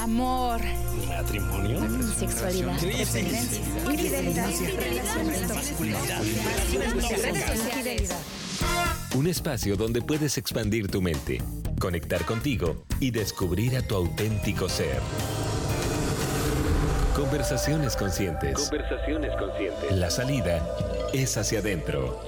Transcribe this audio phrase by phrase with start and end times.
[0.00, 0.60] amor,
[1.08, 1.80] matrimonio,
[2.16, 4.50] sexualidad, infidelidad,
[9.14, 11.42] Un espacio donde puedes expandir tu mente,
[11.78, 15.00] conectar contigo y descubrir a tu auténtico ser.
[17.14, 18.58] Conversaciones conscientes.
[18.58, 19.92] Conversaciones conscientes.
[19.92, 20.66] La salida
[21.12, 22.18] es hacia adentro.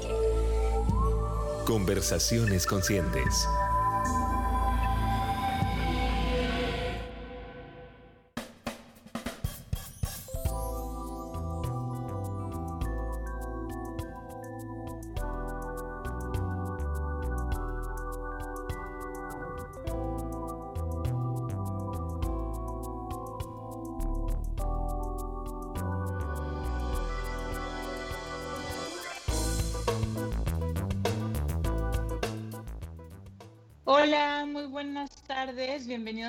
[1.65, 3.47] Conversaciones conscientes.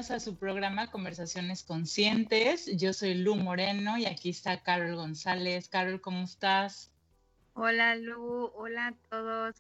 [0.04, 2.70] Bienvenidos a su programa Conversaciones Conscientes.
[2.76, 5.70] Yo soy Lu Moreno y aquí está Carol González.
[5.70, 6.92] Carol, ¿cómo estás?
[7.54, 9.56] Hola Lu, hola a todos.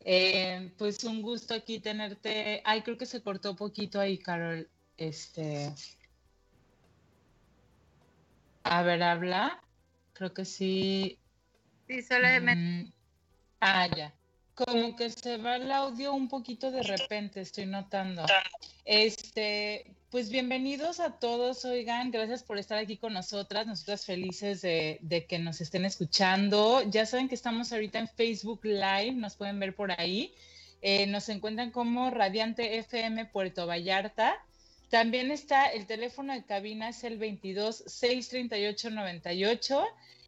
[0.00, 2.60] Eh, pues un gusto aquí tenerte.
[2.66, 4.68] Ay, creo que se cortó poquito ahí, Carol.
[4.98, 5.72] Este.
[8.64, 9.62] A ver, habla.
[10.12, 11.18] Creo que sí.
[11.88, 12.90] Sí, solamente.
[12.90, 12.92] Mm,
[13.62, 14.14] Ah, ya.
[14.66, 18.26] Como que se va el audio un poquito de repente, estoy notando.
[18.84, 25.26] Este, pues bienvenidos a todos, oigan, gracias por estar aquí con nosotras, nosotras felices de,
[25.26, 26.82] que nos estén escuchando.
[26.82, 30.34] Ya saben que estamos ahorita en Facebook Live, nos pueden ver por ahí.
[30.82, 34.34] Eh, nos encuentran como Radiante FM Puerto Vallarta.
[34.90, 39.86] También está el teléfono de cabina, es el 22 638 98.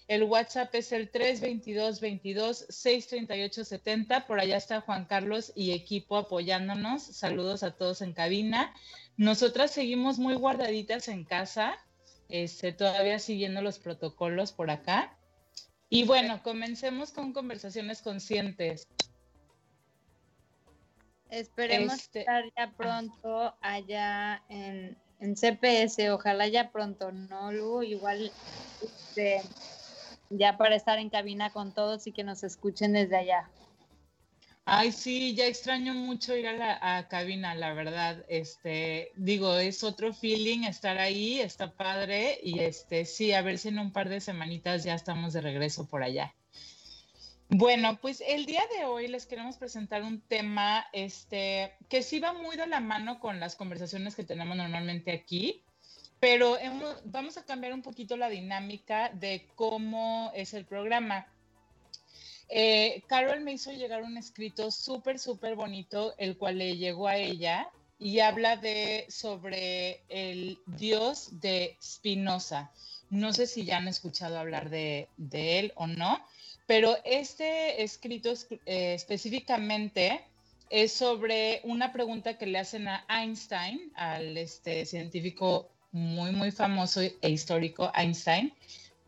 [0.09, 4.27] El WhatsApp es el 322 22 638 70.
[4.27, 7.03] Por allá está Juan Carlos y equipo apoyándonos.
[7.03, 8.75] Saludos a todos en cabina.
[9.17, 11.77] Nosotras seguimos muy guardaditas en casa,
[12.29, 15.17] este, todavía siguiendo los protocolos por acá.
[15.89, 18.89] Y bueno, comencemos con conversaciones conscientes.
[21.31, 27.83] Esperemos Este- estar ya pronto allá en, en CPS, ojalá ya pronto, ¿no, Lu?
[27.83, 28.31] Igual
[28.83, 29.43] este,
[30.33, 33.51] ya para estar en cabina con todos y que nos escuchen desde allá.
[34.65, 38.25] Ay, sí, ya extraño mucho ir a la cabina, la verdad.
[38.29, 43.69] Este, digo, es otro feeling estar ahí, está padre y este, sí, a ver si
[43.69, 46.33] en un par de semanitas ya estamos de regreso por allá.
[47.49, 52.33] Bueno, pues el día de hoy les queremos presentar un tema este, que sí va
[52.33, 55.63] muy de la mano con las conversaciones que tenemos normalmente aquí,
[56.23, 56.57] pero
[57.07, 61.27] vamos a cambiar un poquito la dinámica de cómo es el programa.
[62.49, 67.17] Eh, Carol me hizo llegar un escrito súper, súper bonito, el cual le llegó a
[67.17, 67.69] ella
[67.99, 72.71] y habla de sobre el dios de Spinoza.
[73.11, 76.25] No sé si ya han escuchado hablar de, de él o no,
[76.69, 80.25] pero este escrito es- eh, específicamente
[80.71, 87.01] es sobre una pregunta que le hacen a Einstein, al este científico muy, muy famoso
[87.01, 88.53] e histórico Einstein,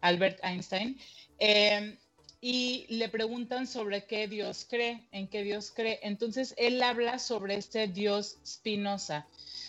[0.00, 0.98] Albert Einstein.
[1.38, 1.98] Eh,
[2.46, 5.98] y le preguntan sobre qué Dios cree, en qué Dios cree.
[6.02, 9.26] Entonces él habla sobre este Dios Spinoza.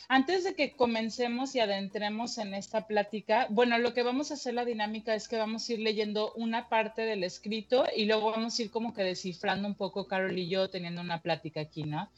[0.10, 4.54] Antes de que comencemos y adentremos en esta plática, bueno, lo que vamos a hacer
[4.54, 8.60] la dinámica es que vamos a ir leyendo una parte del escrito y luego vamos
[8.60, 12.10] a ir como que descifrando un poco, Carol y yo, teniendo una plática aquí, ¿no?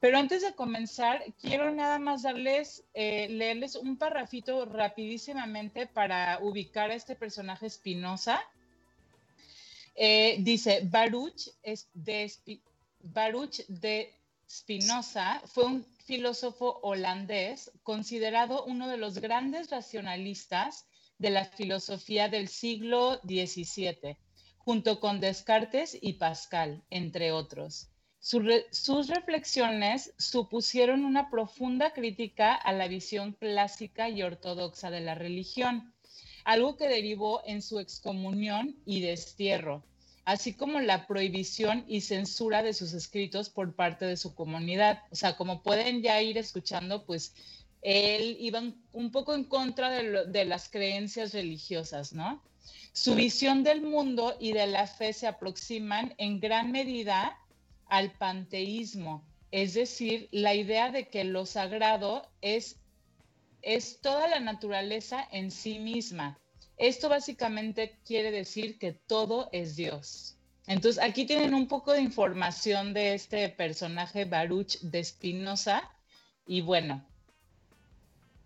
[0.00, 6.90] Pero antes de comenzar, quiero nada más darles, eh, leerles un parrafito rapidísimamente para ubicar
[6.90, 8.40] a este personaje Spinoza.
[9.96, 11.88] Eh, dice, Baruch, es
[13.00, 14.14] Baruch de
[14.48, 20.86] Spinoza fue un filósofo holandés considerado uno de los grandes racionalistas
[21.18, 24.16] de la filosofía del siglo XVII,
[24.56, 27.88] junto con Descartes y Pascal, entre otros.
[28.20, 35.94] Sus reflexiones supusieron una profunda crítica a la visión clásica y ortodoxa de la religión,
[36.44, 39.84] algo que derivó en su excomunión y destierro,
[40.24, 45.02] así como la prohibición y censura de sus escritos por parte de su comunidad.
[45.10, 47.34] O sea, como pueden ya ir escuchando, pues
[47.82, 48.60] él iba
[48.92, 52.42] un- poco en contra de, de las creencias religiosas, ¿no?
[52.92, 57.38] Su visión del mundo y de la fe se aproximan en gran medida
[57.88, 62.76] al panteísmo, es decir, la idea de que lo sagrado es,
[63.62, 66.38] es toda la naturaleza en sí misma.
[66.76, 70.36] Esto básicamente quiere decir que todo es Dios.
[70.66, 75.90] Entonces, aquí tienen un poco de información de este personaje Baruch de Spinoza,
[76.46, 77.04] Y bueno,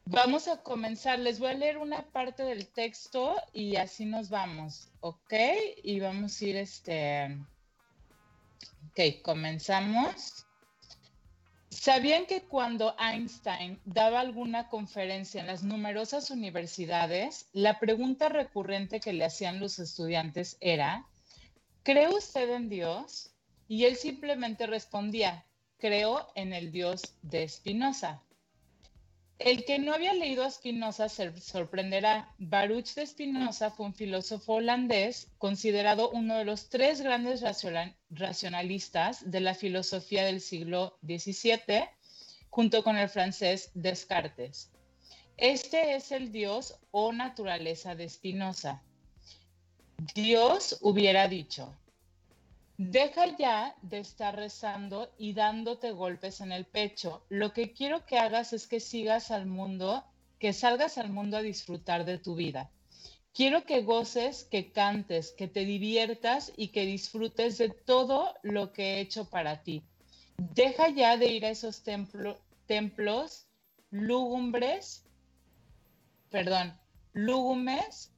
[0.04, 1.18] vamos a comenzar.
[1.18, 5.34] Les voy a leer una parte del texto y así nos vamos, ¿ok?
[5.82, 7.38] Y vamos a ir este...
[8.92, 10.44] Ok, comenzamos.
[11.70, 19.14] ¿Sabían que cuando Einstein daba alguna conferencia en las numerosas universidades, la pregunta recurrente que
[19.14, 21.06] le hacían los estudiantes era,
[21.82, 23.30] ¿cree usted en Dios?
[23.66, 25.46] Y él simplemente respondía,
[25.78, 28.20] creo en el Dios de Spinoza.
[29.44, 32.32] El que no había leído a Spinoza se sorprenderá.
[32.38, 37.42] Baruch de Spinoza fue un filósofo holandés considerado uno de los tres grandes
[38.10, 41.88] racionalistas de la filosofía del siglo XVII,
[42.50, 44.70] junto con el francés Descartes.
[45.36, 48.80] Este es el Dios o naturaleza de Spinoza.
[50.14, 51.74] Dios hubiera dicho,
[52.90, 57.25] Deja ya de estar rezando y dándote golpes en el pecho.
[57.29, 60.05] Lo que quiero que hagas es que sigas al mundo,
[60.40, 62.73] que salgas al mundo a disfrutar de tu vida.
[63.32, 68.94] Quiero que goces, que cantes, que te diviertas y que disfrutes de todo lo que
[68.94, 69.84] he hecho para ti.
[70.37, 71.84] Deja ya de ir a esos
[72.67, 73.46] templos
[73.90, 75.05] lúgubres,
[76.31, 76.76] perdón,
[77.12, 78.11] lúgumes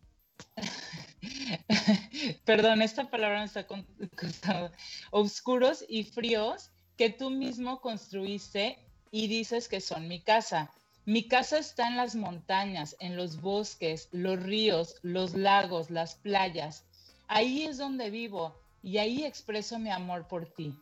[2.45, 4.71] perdón, esta palabra me está costando,
[5.11, 8.79] oscuros y fríos que tú mismo construiste
[9.11, 10.71] y dices que son mi casa.
[11.07, 16.85] Mi casa está en las montañas, en los bosques, los ríos, los lagos, las playas.
[17.29, 20.75] Ahí es donde vivo y ahí expreso mi amor por ti.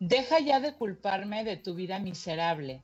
[0.00, 2.82] Deja ya de culparme de tu vida miserable.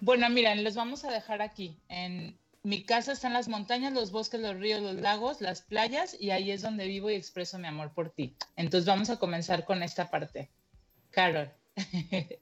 [0.00, 4.10] Bueno, miren, les vamos a dejar aquí en mi casa está en las montañas, los
[4.10, 7.66] bosques, los ríos, los lagos, las playas y ahí es donde vivo y expreso mi
[7.66, 8.36] amor por ti.
[8.56, 10.50] Entonces vamos a comenzar con esta parte.
[11.10, 11.52] Carol.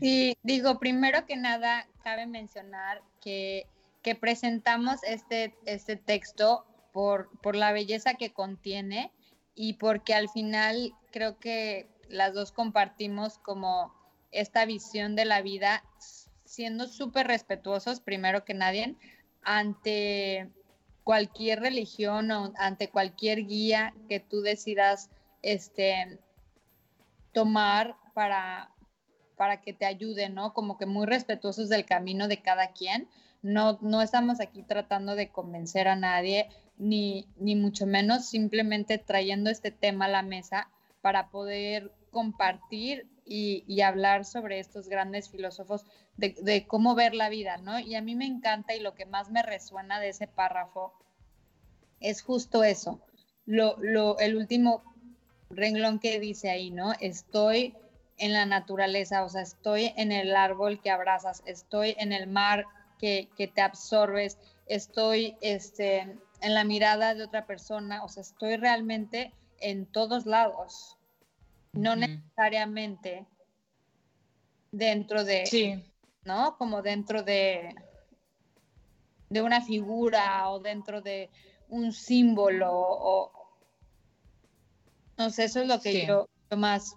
[0.00, 3.66] Sí, digo, primero que nada, cabe mencionar que,
[4.00, 9.10] que presentamos este, este texto por, por la belleza que contiene
[9.56, 13.92] y porque al final creo que las dos compartimos como
[14.30, 15.82] esta visión de la vida
[16.48, 18.96] siendo súper respetuosos, primero que nadie,
[19.42, 20.48] ante
[21.04, 25.10] cualquier religión o ante cualquier guía que tú decidas
[25.42, 26.18] este,
[27.32, 28.70] tomar para,
[29.36, 30.54] para que te ayude, ¿no?
[30.54, 33.08] Como que muy respetuosos del camino de cada quien.
[33.42, 36.48] No, no estamos aquí tratando de convencer a nadie,
[36.78, 40.70] ni, ni mucho menos simplemente trayendo este tema a la mesa
[41.02, 45.84] para poder compartir y, hablar sobre estos grandes filósofos
[46.16, 47.78] de, cómo ver la vida, ¿no?
[47.78, 50.92] Y a mí me encanta y lo que más me resuena de ese párrafo
[52.00, 53.00] es justo eso,
[53.46, 54.82] lo, el último
[55.50, 56.92] renglón que dice ahí, ¿no?
[57.00, 57.76] Estoy
[58.18, 62.64] en la naturaleza, o sea, estoy en el árbol que abrazas, estoy en el mar
[62.98, 68.56] que, que te absorbes, estoy este, en la mirada de otra persona, o sea, estoy
[68.56, 70.97] realmente en todos lados
[71.72, 73.26] no necesariamente
[74.70, 75.84] dentro de, sí.
[76.24, 76.56] ¿no?
[76.58, 77.74] Como dentro de,
[79.28, 81.30] de una figura o dentro de
[81.68, 83.32] un símbolo o,
[85.16, 86.94] no sé, eso es lo que yo, más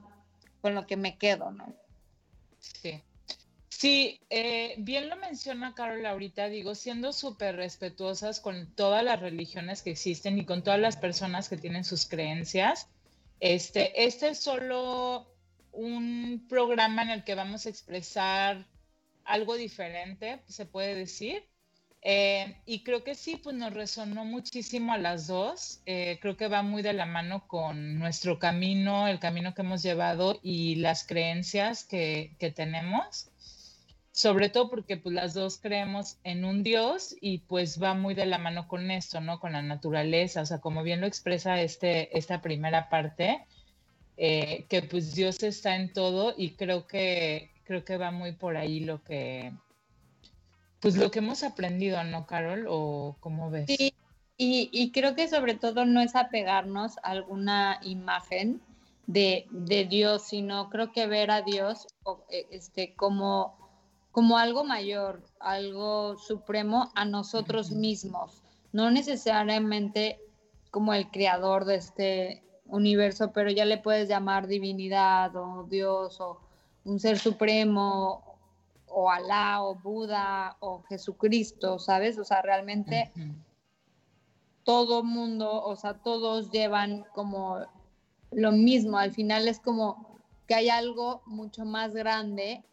[0.62, 1.74] con lo que me quedo, ¿no?
[2.60, 3.02] Sí.
[3.70, 9.82] Sí, eh, bien lo menciona Carol ahorita, digo, siendo súper respetuosas con todas las religiones
[9.82, 12.90] que existen y con todas las personas que tienen sus creencias,
[13.42, 15.28] este, este es solo
[15.72, 18.68] un programa en el que vamos a expresar
[19.26, 21.44] algo diferente, se puede decir.
[22.04, 25.82] Eh, y creo que sí, pues nos resonó muchísimo a las dos.
[25.88, 29.82] Eh, creo que va muy de la mano con nuestro camino, el camino que hemos
[29.82, 33.31] llevado y las creencias que, que tenemos
[34.12, 38.26] sobre todo porque pues las dos creemos en un Dios y pues va muy de
[38.26, 39.40] la mano con esto, ¿no?
[39.40, 43.46] Con la naturaleza, o sea, como bien lo expresa este, esta primera parte,
[44.18, 48.58] eh, que pues Dios está en todo y creo que, creo que va muy por
[48.58, 49.54] ahí lo que,
[50.82, 52.66] pues lo que hemos aprendido, ¿no, Carol?
[52.68, 53.68] ¿O cómo ves?
[53.68, 53.94] Sí,
[54.36, 58.62] y, y creo que sobre todo no es apegarnos a alguna imagen
[59.08, 61.88] de, de Dios, sino creo que ver a Dios
[62.50, 63.61] este, como
[64.12, 70.20] como algo mayor, algo supremo a nosotros mismos, no necesariamente
[70.70, 76.40] como el creador de este universo, pero ya le puedes llamar divinidad o Dios o
[76.86, 78.38] un ser supremo
[78.88, 82.18] o Alá o Buda o Jesucristo, ¿sabes?
[82.18, 83.12] O sea, realmente
[84.64, 87.60] todo mundo, o sea, todos llevan como
[88.32, 92.64] lo mismo, al final es como que hay algo mucho más grande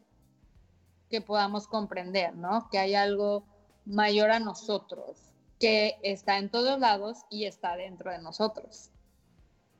[1.08, 2.68] que podamos comprender, ¿no?
[2.70, 3.44] Que hay algo
[3.84, 5.16] mayor a nosotros,
[5.58, 8.90] que está en todos lados y está dentro de nosotros.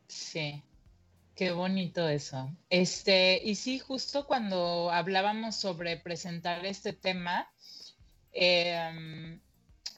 [0.09, 0.63] Sí,
[1.35, 2.51] qué bonito eso.
[2.71, 7.49] Este, y sí, justo cuando hablábamos sobre presentar este tema,
[8.33, 9.41] em,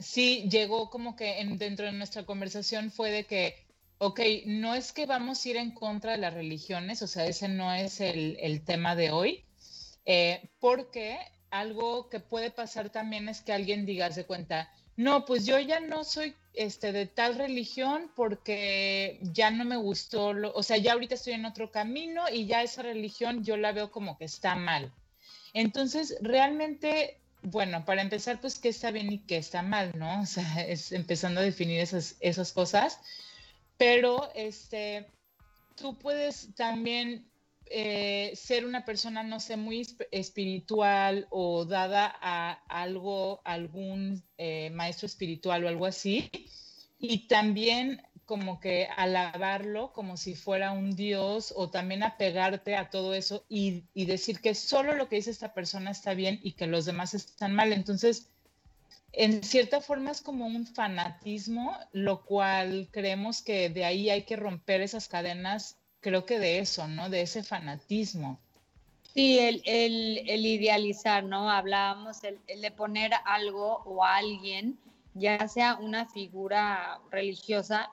[0.00, 3.54] sí llegó como que dentro de nuestra conversación fue de que,
[3.98, 7.48] ok, no es que vamos a ir en contra de las religiones, o sea, ese
[7.48, 9.44] no es el, tema de hoy,
[10.12, 15.46] eh, porque algo que puede pasar también es que alguien diga, de cuenta, no, pues
[15.46, 20.78] yo ya no soy este, de tal religión porque ya no me gustó, o sea,
[20.78, 24.24] ya ahorita estoy en otro camino y ya esa religión yo la veo como que
[24.24, 24.92] está mal.
[25.54, 30.22] Entonces, realmente, bueno, para empezar, pues qué está bien y qué está mal, ¿no?
[30.22, 32.98] O sea, es empezando a definir esas, esas cosas,
[33.76, 35.06] pero este,
[35.76, 37.29] tú puedes también
[37.72, 45.06] eh, ser una persona, no sé, muy espiritual o dada a algo, algún eh, maestro
[45.06, 46.30] espiritual o algo así,
[46.98, 53.14] y también como que alabarlo como si fuera un dios o también apegarte a todo
[53.14, 56.66] eso y, y decir que solo lo que dice esta persona está bien y que
[56.66, 57.72] los demás están mal.
[57.72, 58.28] Entonces,
[59.12, 64.36] en cierta forma es como un fanatismo, lo cual creemos que de ahí hay que
[64.36, 67.08] romper esas cadenas creo que de eso, ¿no?
[67.10, 68.38] De ese fanatismo.
[69.14, 71.50] Sí, el, el, idealizar, ¿no?
[71.50, 74.78] Hablábamos el, de poner algo o alguien,
[75.14, 77.90] ya sea una figura religiosa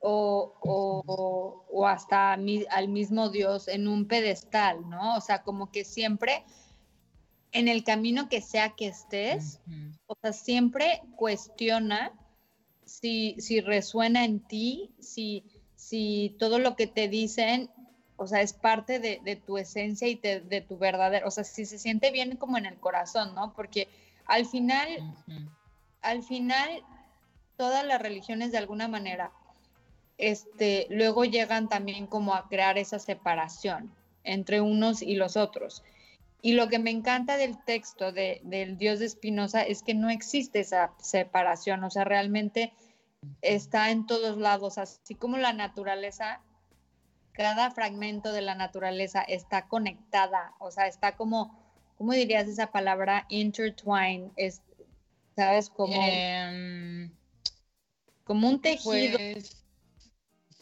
[0.00, 5.16] o, o, o hasta al mismo Dios en un pedestal, ¿no?
[5.16, 6.44] O sea, como que siempre
[7.54, 9.60] en el camino que sea que estés,
[10.06, 12.12] o sea, siempre cuestiona
[12.84, 15.44] si, si resuena en ti, si,
[15.76, 17.70] si todo lo que te dicen,
[18.16, 21.78] o sea, es parte de, tu esencia y de, tu verdadero, o sea, si se
[21.78, 23.52] siente bien como en el corazón, ¿no?
[23.54, 23.88] Porque
[24.26, 24.88] al final,
[26.00, 26.82] al final,
[27.56, 29.32] todas las religiones de alguna manera,
[30.16, 35.82] este, luego llegan también como a crear esa separación entre unos y los otros.
[36.40, 40.60] Y lo que me encanta del texto del Dios de Espinosa es que no existe
[40.60, 42.72] esa separación, o sea, realmente
[43.42, 46.40] está en todos lados, así como la naturaleza,
[47.32, 51.58] cada fragmento de la naturaleza está conectada, o sea, está como,
[51.96, 53.26] ¿cómo dirías esa palabra?
[53.28, 54.62] Intertwine, es,
[55.36, 55.68] ¿sabes?
[55.68, 57.12] Como, em,
[58.24, 59.18] como un tejido.
[59.18, 59.64] Pues,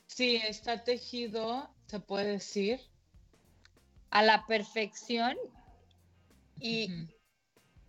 [0.07, 2.81] sí, está tejido, se puede decir.
[4.11, 5.37] A la perfección
[6.61, 7.09] y,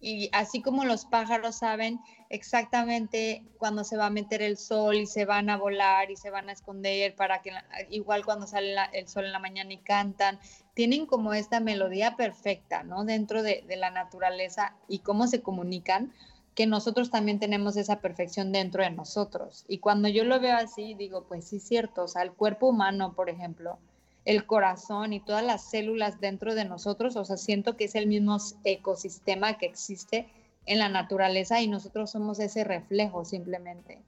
[0.03, 5.05] y así como los pájaros saben exactamente cuando se va a meter el sol y
[5.05, 7.51] se van a volar y se van a esconder para que
[7.89, 10.39] igual cuando sale el sol en la mañana y cantan,
[10.73, 13.05] tienen como esta melodía perfecta, ¿no?
[13.05, 16.11] Dentro de, de la naturaleza y cómo se comunican,
[16.53, 19.63] que nosotros también tenemos esa perfección dentro de nosotros.
[19.69, 23.13] Y cuando yo lo veo así, digo, pues sí cierto, o sea, el cuerpo humano,
[23.13, 23.79] por ejemplo,
[24.25, 28.07] el corazón y todas las células dentro de nosotros, o sea, siento que es el
[28.07, 30.27] mismo ecosistema que existe
[30.65, 33.99] en la naturaleza y nosotros somos ese reflejo simplemente.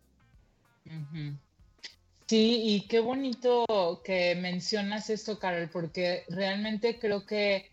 [2.27, 3.65] Sí, y qué bonito
[4.03, 7.71] que mencionas esto, Carol, porque realmente creo que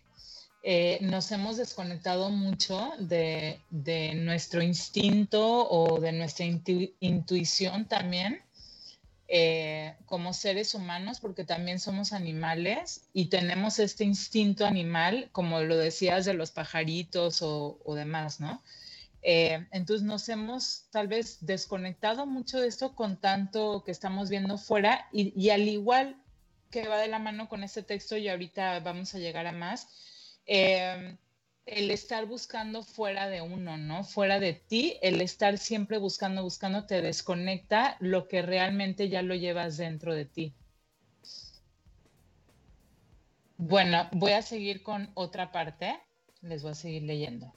[0.63, 3.61] eh, nos hemos desconectado mucho de,
[4.15, 8.41] nuestro instinto o de nuestra intuición también
[9.35, 15.75] eh, como seres humanos, porque también somos animales y tenemos este instinto animal, como lo
[15.75, 18.61] decías de los pajaritos o, demás, ¿no?
[19.23, 24.59] Eh, entonces nos hemos tal vez desconectado mucho de esto con tanto que estamos viendo
[24.59, 26.15] fuera y, al igual
[26.69, 29.87] que va de la mano con este texto y ahorita vamos a llegar a más,
[30.45, 31.17] eh,
[31.65, 34.03] el estar buscando fuera de uno, ¿no?
[34.03, 39.35] Fuera de ti, el estar siempre buscando, buscando, te desconecta lo que realmente ya lo
[39.35, 40.53] llevas dentro de ti.
[43.57, 45.97] Bueno, voy a seguir con otra parte.
[46.41, 47.53] Les voy a seguir leyendo.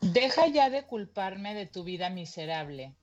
[0.00, 2.94] Deja ya de culparme de tu vida miserable.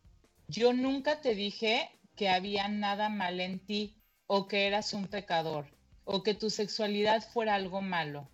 [0.47, 3.95] Yo nunca te dije que había nada mal en ti
[4.27, 5.65] o que eras un pecador
[6.03, 8.29] o que tu sexualidad fuera algo malo.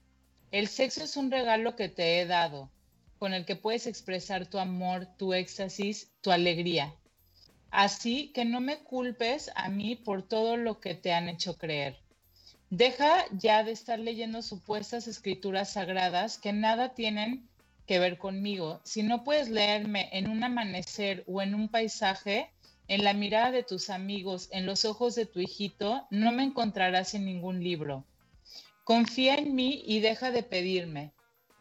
[0.52, 2.70] El sexo es un regalo que te he dado,
[3.20, 6.96] con el que puedes expresar tu amor, tu éxtasis, tu alegría.
[7.70, 11.98] Así que no me culpes a mí por todo lo que te han hecho creer.
[12.70, 17.48] Deja ya de estar leyendo supuestas escrituras sagradas que nada tienen
[17.86, 18.80] que ver conmigo.
[18.86, 22.50] Si no puedes leerme en un amanecer o en un paisaje,
[22.88, 27.14] en la mirada de tus amigos, en los ojos de tu hijito, no me encontrarás
[27.16, 28.06] en ningún libro.
[28.88, 31.12] Confía en mí y deja de pedirme.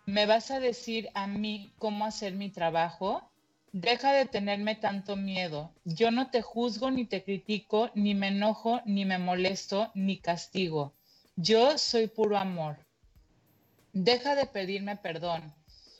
[0.04, 3.32] ¿Me vas a decir a mí cómo hacer mi trabajo?
[3.72, 5.74] Deja de tenerme tanto miedo.
[5.82, 10.94] Yo no te juzgo ni te critico, ni me enojo, ni me molesto, ni castigo.
[11.34, 12.76] Yo soy puro amor.
[13.92, 15.52] Deja de pedirme perdón.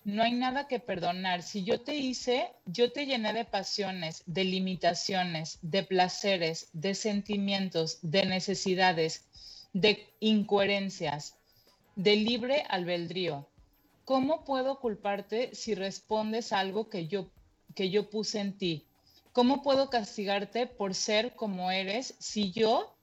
[0.05, 1.43] No hay nada que perdonar.
[1.43, 7.99] Si yo te hice, yo te llené de pasiones, de limitaciones, de placeres, de sentimientos,
[8.03, 9.27] de necesidades,
[9.81, 11.37] de incoherencias,
[11.97, 13.47] de libre albedrío.
[14.07, 17.31] ¿Cómo puedo culparte si respondes algo que yo
[17.75, 18.87] que yo puse en ti?
[19.33, 22.97] ¿Cómo puedo castigarte por ser como eres si yo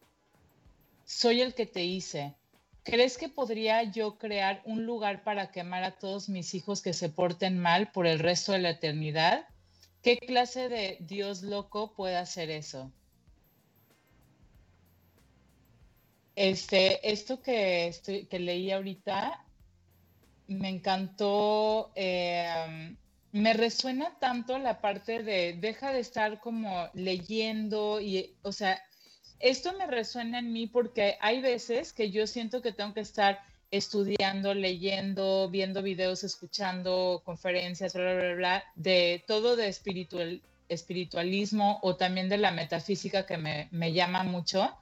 [1.05, 2.33] soy el que te hice?
[2.81, 7.09] ¿Crees que podría yo crear un lugar para quemar a todos mis hijos que se
[7.09, 9.45] porten mal por el resto de la eternidad?
[10.01, 12.91] ¿Qué clase de Dios loco puede hacer eso?
[16.35, 17.93] Este, esto que,
[18.29, 19.45] que leí ahorita
[20.47, 22.95] me encantó eh,
[23.33, 28.79] me resuena tanto la parte de deja de estar como leyendo y, o sea,
[29.39, 33.39] esto me resuena en mí porque hay veces que yo siento que tengo que estar
[33.71, 41.95] estudiando, leyendo, viendo videos, escuchando conferencias, bla, bla, bla, de todo de espiritual, espiritualismo o
[41.95, 44.77] también de la metafísica que me, me llama mucho.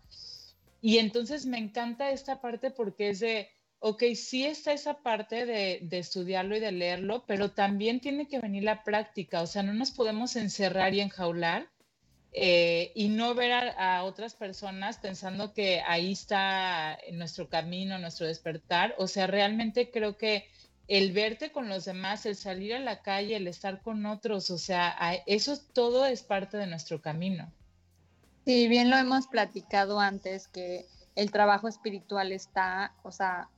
[0.82, 5.88] Y entonces me encanta esta parte porque es de, ok, sí está esa parte de,
[5.92, 9.92] estudiarlo y de leerlo, pero también tiene que venir la práctica, o sea, no nos
[9.92, 11.68] podemos encerrar y enjaular
[12.34, 18.96] eh, y no ver a, otras personas pensando que ahí está nuestro camino, nuestro despertar,
[18.98, 20.46] o sea, realmente creo que
[20.88, 24.58] el verte con los demás, el salir a la calle, el estar con otros, o
[24.58, 24.96] sea,
[25.26, 27.52] eso todo es parte de nuestro camino.
[28.46, 33.50] Sí, bien lo hemos platicado antes, que el trabajo espiritual está, o sea,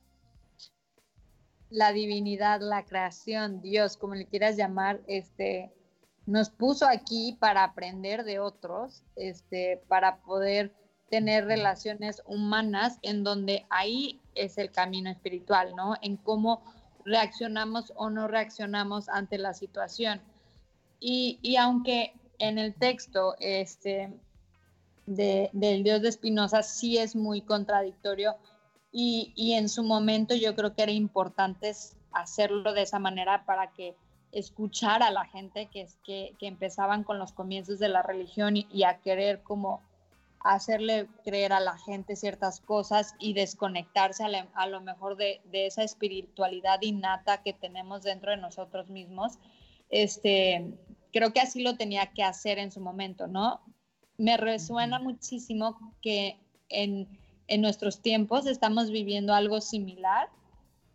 [1.70, 5.72] la divinidad, la creación, Dios, como le quieras llamar, este,
[6.26, 10.74] nos puso aquí para aprender de otros, este, para poder
[11.08, 15.94] tener relaciones humanas en donde ahí es el camino espiritual, ¿no?
[16.02, 16.62] En cómo
[17.06, 20.20] reaccionamos o no reaccionamos ante la situación.
[21.00, 24.12] Y, y aunque en el texto este,
[25.06, 28.36] de, del Dios de Espinosa sí es muy contradictorio,
[28.96, 31.72] y, en su momento yo creo que era importante
[32.12, 33.96] hacerlo de esa manera para que
[34.30, 38.84] escuchar a la gente que, que, que empezaban con los comienzos de la religión y,
[38.84, 39.82] a querer como
[40.38, 45.82] hacerle creer a la gente ciertas cosas y desconectarse a, lo mejor de, de, esa
[45.82, 49.38] espiritualidad innata que tenemos dentro de nosotros mismos.
[49.90, 50.72] Este,
[51.12, 53.60] creo que así lo tenía que hacer en su momento, ¿no?
[54.16, 57.08] Me resuena muchísimo que en,
[57.48, 60.28] en nuestros tiempos estamos viviendo algo similar,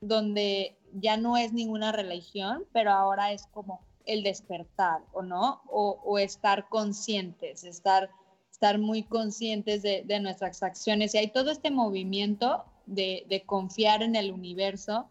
[0.01, 5.62] donde ya no es ninguna religión, pero ahora es como el despertar, ¿o no?
[5.67, 8.10] O, estar conscientes, estar,
[8.51, 11.13] estar muy conscientes de, nuestras acciones.
[11.13, 15.08] Y hay todo este movimiento de, confiar en el universo,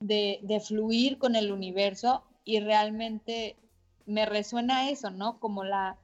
[0.00, 3.56] de, de, fluir con el universo, y realmente
[4.06, 5.38] me resuena eso, ¿no?
[5.38, 5.96] Como la,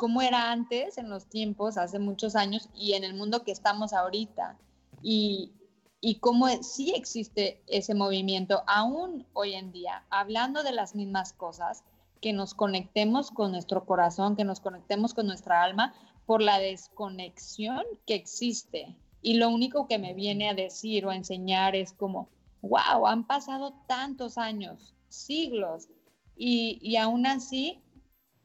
[0.00, 3.92] cómo era antes en los tiempos, hace muchos años, y en el mundo que estamos
[3.92, 4.56] ahorita.
[5.02, 5.52] Y,
[6.00, 11.84] y cómo sí existe ese movimiento aún hoy en día, hablando de las mismas cosas,
[12.22, 15.92] que nos conectemos con nuestro corazón, que nos conectemos con nuestra alma
[16.24, 18.96] por la desconexión que existe.
[19.20, 22.30] Y lo único que me viene a decir o a enseñar es como,
[22.62, 25.90] wow, han pasado tantos años, siglos,
[26.38, 27.82] y, y aún así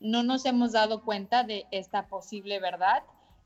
[0.06, 3.04] no nos hemos dado cuenta de esta posible verdad.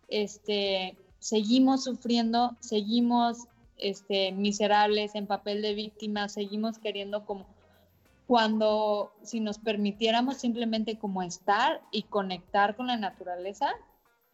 [0.07, 7.45] Este, seguimos sufriendo, seguimos este, miserables en papel de víctimas, seguimos queriendo como
[8.27, 13.71] cuando si nos permitiéramos simplemente como estar y conectar con la naturaleza,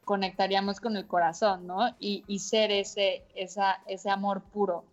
[0.03, 1.95] conectaríamos con el corazón, ¿no?
[1.99, 4.83] Y, ser ese, esa, ese amor puro.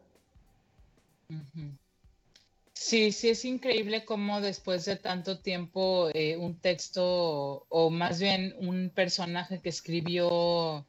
[2.85, 8.55] Sí, sí, es increíble cómo después de tanto tiempo eh, un texto o más bien
[8.59, 10.85] un personaje que escribió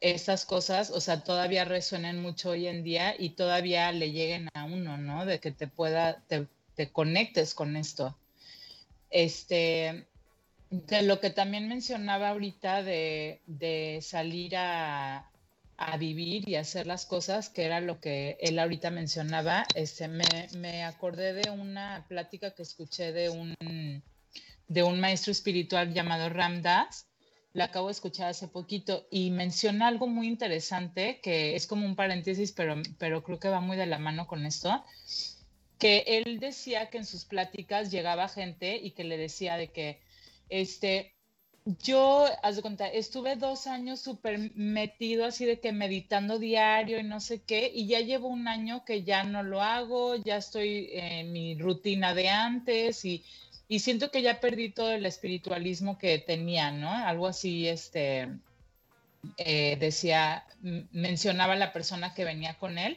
[0.00, 4.64] esas cosas, o sea, todavía resuenan mucho hoy en día y todavía le lleguen a
[4.64, 5.24] uno, ¿no?
[5.24, 8.14] De que te pueda, te, te conectes con esto.
[9.10, 10.06] Este,
[10.70, 15.30] de lo que también mencionaba ahorita de, de salir a,
[15.78, 20.24] a vivir y hacer las cosas, que era lo que él ahorita mencionaba, este, me,
[20.56, 23.54] me acordé de una plática que escuché de un,
[24.68, 27.08] de un maestro espiritual llamado Ramdas,
[27.52, 31.96] la acabo de escuchar hace poquito, y menciona algo muy interesante, que es como un
[31.96, 34.84] paréntesis, pero, pero creo que va muy de la mano con esto.
[35.78, 40.00] que él decía que en sus pláticas llegaba gente y que le decía de que,
[40.48, 41.15] este,
[41.82, 47.02] yo, haz de cuenta, estuve dos años súper metido así de que meditando diario y
[47.02, 50.90] no sé qué, y ya llevo un año que ya no lo hago, ya estoy
[50.92, 53.24] en mi rutina de antes y,
[53.68, 56.90] y siento que ya perdí todo el espiritualismo que tenía, ¿no?
[56.92, 58.28] Algo así, este,
[59.36, 60.44] eh, decía,
[60.92, 62.96] mencionaba la persona que venía con él.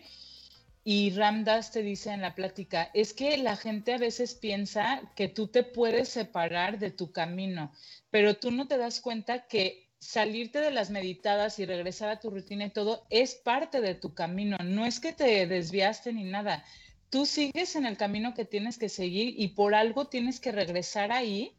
[0.91, 5.27] Y Ramdas te dice en la plática, es que la gente a veces piensa que
[5.27, 7.71] tú te puedes separar de tu camino,
[8.09, 12.31] pero tú no te das cuenta que salirte de las meditadas y regresar a tu
[12.31, 16.65] rutina y todo es parte de tu camino, no es que te desviaste ni nada.
[17.11, 21.11] Tú sigues en el camino que tienes que seguir y por algo tienes que regresar
[21.11, 21.53] ahí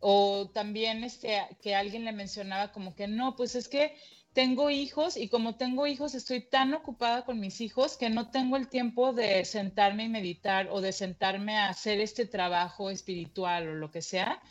[0.00, 3.96] o también este, que alguien le mencionaba como que no, pues es que
[4.36, 8.58] tengo hijos y como tengo hijos estoy tan ocupada con mis hijos que no tengo
[8.58, 13.74] el tiempo de sentarme y meditar o de sentarme a hacer este trabajo espiritual o
[13.74, 14.42] lo que sea.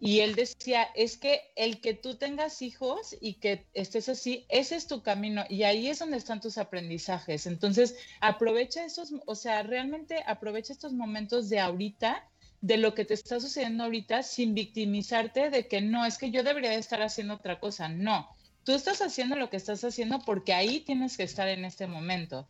[0.00, 4.74] Y él decía, es que el que tú tengas hijos y que estés así, ese
[4.74, 7.46] es tu camino y ahí es donde están tus aprendizajes.
[7.46, 12.28] Entonces, aprovecha esos, o sea, realmente aprovecha estos momentos de ahorita
[12.62, 16.42] de lo que te está sucediendo ahorita sin victimizarte de que no, es que yo
[16.42, 17.88] debería estar haciendo otra cosa.
[17.88, 18.28] No,
[18.64, 22.48] tú estás haciendo lo que estás haciendo porque ahí tienes que estar en este momento.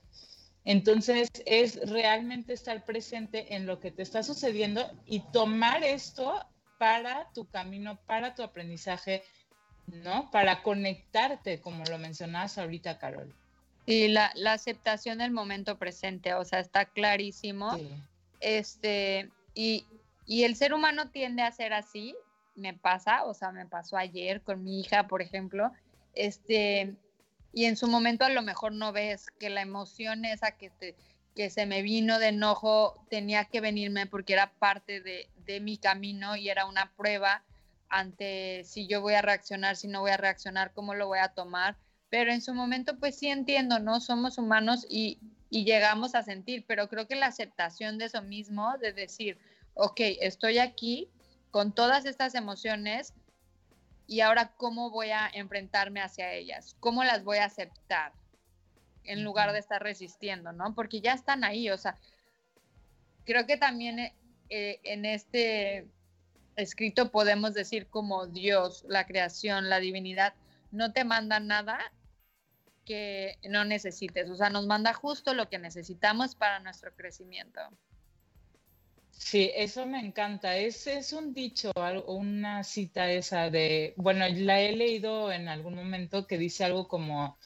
[0.65, 6.35] Entonces es realmente estar presente en lo que te está sucediendo y tomar esto
[6.79, 9.23] para tu camino, para tu aprendizaje,
[9.87, 10.31] ¿no?
[10.31, 13.35] Para conectarte, como lo mencionabas ahorita, Carol.
[13.87, 17.79] Y la, la aceptación del momento presente, o sea, está clarísimo.
[18.41, 19.87] Este, y,
[20.27, 22.15] y el ser humano tiende a ser así,
[22.55, 25.73] me pasa, o sea, me pasó ayer con mi hija, por ejemplo,
[26.15, 26.95] este,
[27.53, 30.71] y en su momento a lo mejor no ves que la emoción esa que,
[31.35, 35.79] que se me vino de enojo tenía que venirme porque era parte de, de mi
[35.79, 37.45] camino y era una prueba
[37.89, 41.35] ante si yo voy a reaccionar, si no voy a reaccionar, cómo lo voy a
[41.35, 41.77] tomar.
[42.09, 44.01] Pero en su momento, pues sí entiendo, ¿no?
[44.01, 45.19] Somos humanos y,
[45.49, 49.39] y llegamos a sentir, pero creo que la aceptación de eso mismo, de decir,
[49.75, 51.09] ok, estoy aquí
[51.51, 53.13] con todas estas emociones
[54.11, 58.13] y ahora cómo voy a enfrentarme hacia ellas, cómo las voy a aceptar
[59.05, 60.75] en lugar de estar resistiendo, ¿no?
[60.75, 61.97] Porque ya están ahí, o sea,
[63.25, 64.13] creo que también eh,
[64.49, 65.87] eh, en este
[66.57, 70.35] escrito podemos decir como Dios, la creación, la divinidad,
[70.73, 71.79] no te manda nada
[72.85, 77.61] que no necesites, o sea, nos manda justo lo que necesitamos para nuestro crecimiento.
[79.21, 80.57] Sí, eso me encanta.
[80.57, 81.71] Es, es un dicho,
[82.07, 87.39] una cita esa de, bueno, la he leído en algún momento que dice algo como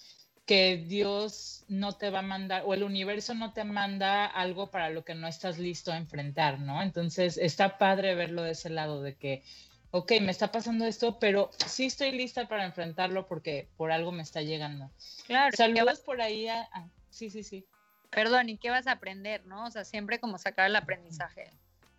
[0.46, 4.88] que Dios no te va a mandar o el universo no te manda algo para
[4.88, 6.80] lo que no estás listo a enfrentar, ¿no?
[6.80, 9.42] Entonces está padre verlo de ese lado, de que,
[9.90, 14.22] ok, me está pasando esto, pero sí estoy lista para enfrentarlo porque por algo me
[14.22, 14.90] está llegando.
[15.26, 15.54] Claro.
[15.54, 16.68] Saludos por ahí a...
[17.10, 17.66] sí, sí, sí.
[18.10, 19.66] Perdón, ¿y qué vas a aprender, no?
[19.66, 21.50] O sea, siempre como sacar el aprendizaje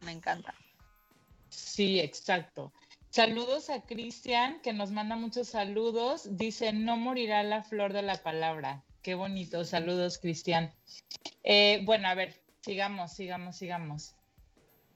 [0.06, 0.54] me encanta.
[1.50, 2.72] Sí, exacto.
[3.10, 6.38] Saludos a Cristian, que nos manda muchos saludos.
[6.38, 8.84] Dice, no morirá la flor de la palabra.
[9.02, 9.64] Qué bonito.
[9.64, 10.74] Saludos, Cristian.
[11.44, 14.16] Eh, bueno, a ver, sigamos, sigamos, sigamos.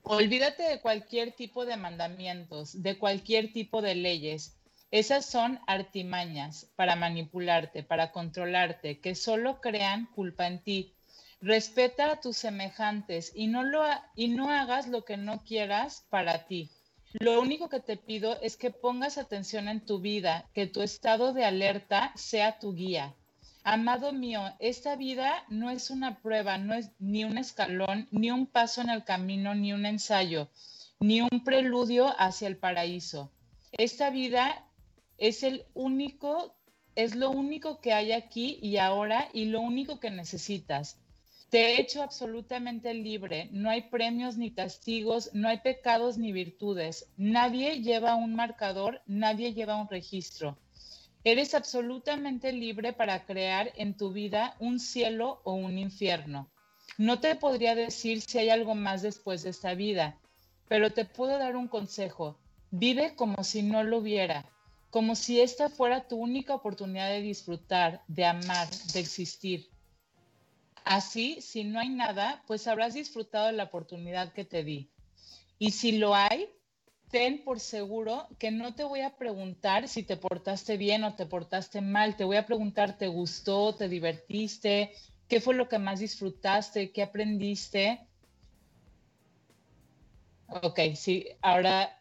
[0.03, 4.57] Olvídate de cualquier tipo de mandamientos, de cualquier tipo de leyes.
[4.91, 10.95] Esas son artimañas para manipularte, para controlarte, que solo crean culpa en ti.
[11.41, 13.81] Respeta a tus semejantes y no, lo,
[14.15, 16.69] y no hagas lo que no quieras para ti.
[17.13, 21.33] Lo único que te pido es que pongas atención en tu vida, que tu estado
[21.33, 23.15] de alerta sea tu guía.
[23.63, 28.45] Amado mío, esta vida no es una prueba, no es ni un escalón, ni un
[28.45, 30.49] paso en el camino, ni un ensayo,
[30.99, 33.31] ni un preludio hacia el paraíso.
[33.71, 34.65] Esta vida
[35.17, 36.55] es el único,
[36.95, 40.97] es lo único que hay aquí y ahora y lo único que necesitas.
[41.49, 43.49] Te he hecho absolutamente libre.
[43.51, 47.07] No hay premios ni castigos, no hay pecados ni virtudes.
[47.17, 50.57] Nadie lleva un marcador, nadie lleva un registro.
[51.23, 56.49] Eres absolutamente libre para crear en tu vida un cielo o un infierno.
[56.99, 60.17] No te podría decir si hay algo más después de esta vida,
[60.67, 62.37] pero te puedo dar un consejo.
[62.69, 64.45] Vive como si no lo hubiera,
[64.91, 69.67] como si esta fuera tu única oportunidad de disfrutar, de amar, de existir.
[70.85, 74.91] Así, si no hay nada, pues habrás disfrutado de la oportunidad que te di.
[75.57, 76.49] Y si lo hay,
[77.09, 81.25] ten por seguro que no te voy a preguntar si te portaste bien o te
[81.25, 82.15] portaste mal.
[82.15, 83.75] Te voy a preguntar, ¿te gustó?
[83.75, 84.93] ¿Te divertiste?
[85.27, 86.91] ¿Qué fue lo que más disfrutaste?
[86.91, 88.07] ¿Qué aprendiste?
[90.47, 91.99] Ok, sí, ahora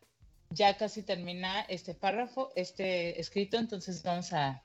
[0.51, 4.65] ya casi termina este párrafo, este escrito, entonces vamos a,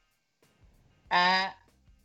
[1.10, 1.58] a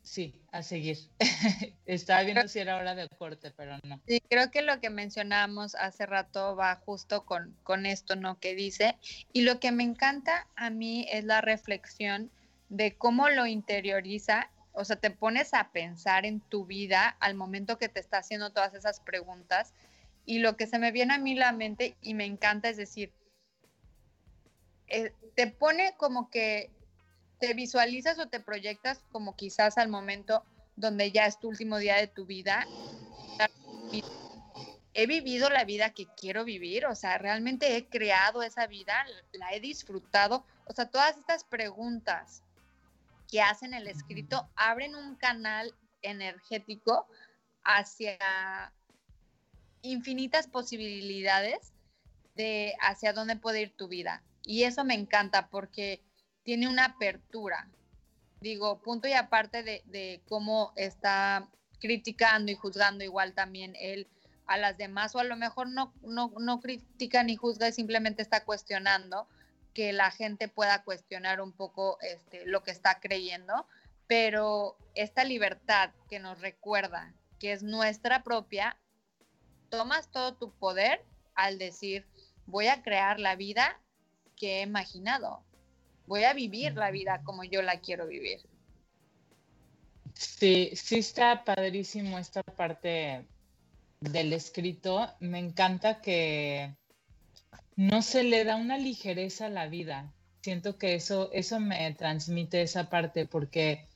[0.08, 0.96] sí, a seguir.
[1.86, 4.00] Estaba viendo si era hora de corte, pero no.
[4.06, 8.40] Sí, creo que lo que mencionábamos hace rato va justo con, con esto, ¿no?
[8.40, 8.96] Que dice,
[9.32, 12.30] y lo que me encanta a mí es la reflexión
[12.70, 17.78] de cómo lo interioriza, o sea, te pones a pensar en tu vida al momento
[17.78, 19.72] que te está haciendo todas esas preguntas,
[20.24, 23.12] y lo que se me viene a mí la mente y me encanta es decir,
[24.88, 26.70] eh, te pone como que
[27.38, 30.44] te visualizas o te proyectas como quizás al momento
[30.76, 32.66] donde ya es tu último día de tu vida.
[34.94, 39.52] He vivido la vida que quiero vivir, o sea, realmente he creado esa vida, la
[39.52, 40.44] he disfrutado.
[40.66, 42.42] O sea, todas estas preguntas
[43.30, 47.06] que hacen el escrito abren un canal energético
[47.62, 48.72] hacia
[49.82, 51.72] infinitas posibilidades
[52.34, 54.22] de hacia dónde puede ir tu vida.
[54.44, 56.02] Y eso me encanta porque
[56.48, 57.68] tiene una apertura.
[58.40, 61.46] Digo, punto y aparte de, cómo está
[61.78, 64.08] criticando y juzgando igual también él
[64.46, 68.46] a las demás, o a lo mejor no, no, no critica ni juzga, simplemente está
[68.46, 69.28] cuestionando
[69.74, 73.66] que la gente pueda cuestionar un poco este, lo que está creyendo,
[74.06, 78.78] pero esta libertad que nos recuerda que es nuestra propia,
[79.68, 82.06] tomas todo tu poder al decir,
[82.46, 83.78] voy a crear la vida
[84.34, 85.44] que he imaginado.
[86.08, 88.40] Voy a vivir la vida como yo la quiero vivir.
[90.14, 93.26] Sí, sí está padrísimo esta parte
[94.00, 95.06] del escrito.
[95.20, 96.74] Me encanta que
[97.76, 100.14] no se le da una ligereza a la vida.
[100.40, 103.86] Siento que eso, eso me transmite esa parte porque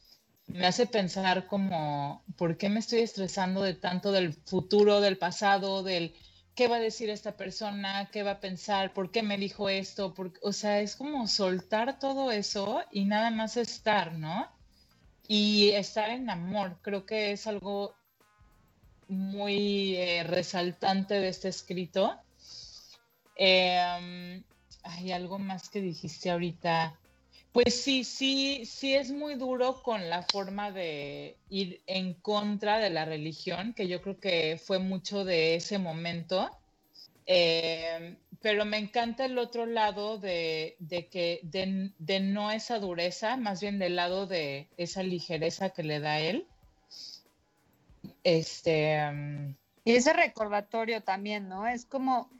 [0.49, 5.83] me hace pensar como, ¿por qué me estoy estresando de tanto del futuro, del pasado,
[5.83, 6.15] del
[6.55, 10.15] qué va a decir esta persona, qué va a pensar, por qué me dijo esto,
[10.43, 14.49] o sea, es como soltar todo eso y nada más estar, ¿no?
[15.29, 17.95] Y estar en amor, creo que es algo
[19.09, 22.19] muy eh, resaltante de este escrito.
[23.37, 24.43] Em,
[24.83, 26.99] hay algo más que dijiste ahorita.
[27.53, 32.89] Pues sí, sí, sí es muy duro con la forma de ir en contra de
[32.89, 36.51] la religión, que yo creo que fue mucho de ese momento.
[37.27, 40.77] Eh, pero me encanta el otro lado de,
[41.11, 46.21] que de, no esa dureza, más bien del lado de esa ligereza que le da
[46.21, 46.47] él.
[48.25, 48.99] Este.
[49.85, 51.67] y ese recordatorio también, ¿no?
[51.67, 52.31] Es como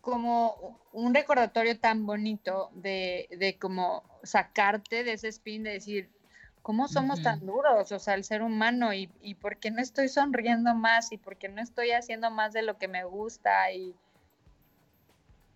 [0.00, 6.10] como un recordatorio tan bonito de, de como sacarte de ese spin de decir,
[6.62, 7.92] ¿cómo somos tan duros?
[7.92, 11.36] O sea, el ser humano y, y por qué no estoy sonriendo más y por
[11.36, 13.94] qué no estoy haciendo más de lo que me gusta y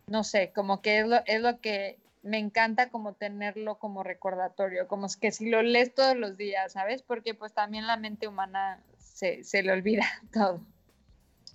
[0.07, 4.87] no sé, como que es lo, es lo que me encanta como tenerlo como recordatorio,
[4.87, 7.03] como es que si lo lees todos los días, ¿sabes?
[7.03, 10.61] Porque pues también la mente humana se, se le olvida todo.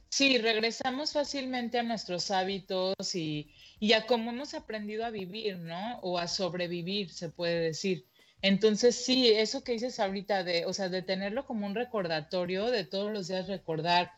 [0.10, 6.00] Sí, regresamos fácilmente a nuestros hábitos y, y, a cómo hemos aprendido a vivir, ¿no?
[6.00, 8.06] O a sobrevivir, se puede decir.
[8.42, 12.86] Entonces, sí, eso que dices ahorita de, o sea, de tenerlo como un recordatorio, de
[12.86, 14.12] todos los días recordar,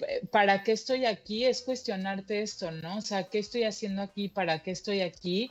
[0.00, 1.44] eh, ¿para qué estoy aquí?
[1.44, 2.98] Es cuestionarte esto, ¿no?
[2.98, 4.28] O sea, ¿qué estoy haciendo aquí?
[4.28, 5.50] ¿Para qué estoy aquí?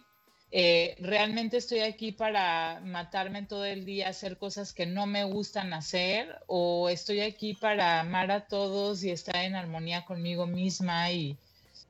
[0.56, 5.74] Eh, realmente estoy aquí para matarme todo el día, hacer cosas que no me gustan
[5.74, 11.40] hacer, o estoy aquí para amar a todos y estar en armonía conmigo misma y,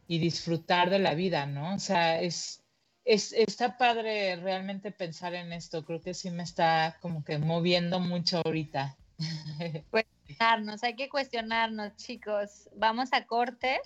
[0.07, 1.73] disfrutar de la vida, ¿no?
[1.73, 2.63] O sea, es,
[3.03, 7.99] es, está padre realmente pensar en esto, creo que sí me está como que moviendo
[7.99, 8.95] mucho ahorita.
[9.89, 12.69] Cuestionarnos, hay que cuestionarnos, chicos.
[12.75, 13.81] Vamos a corte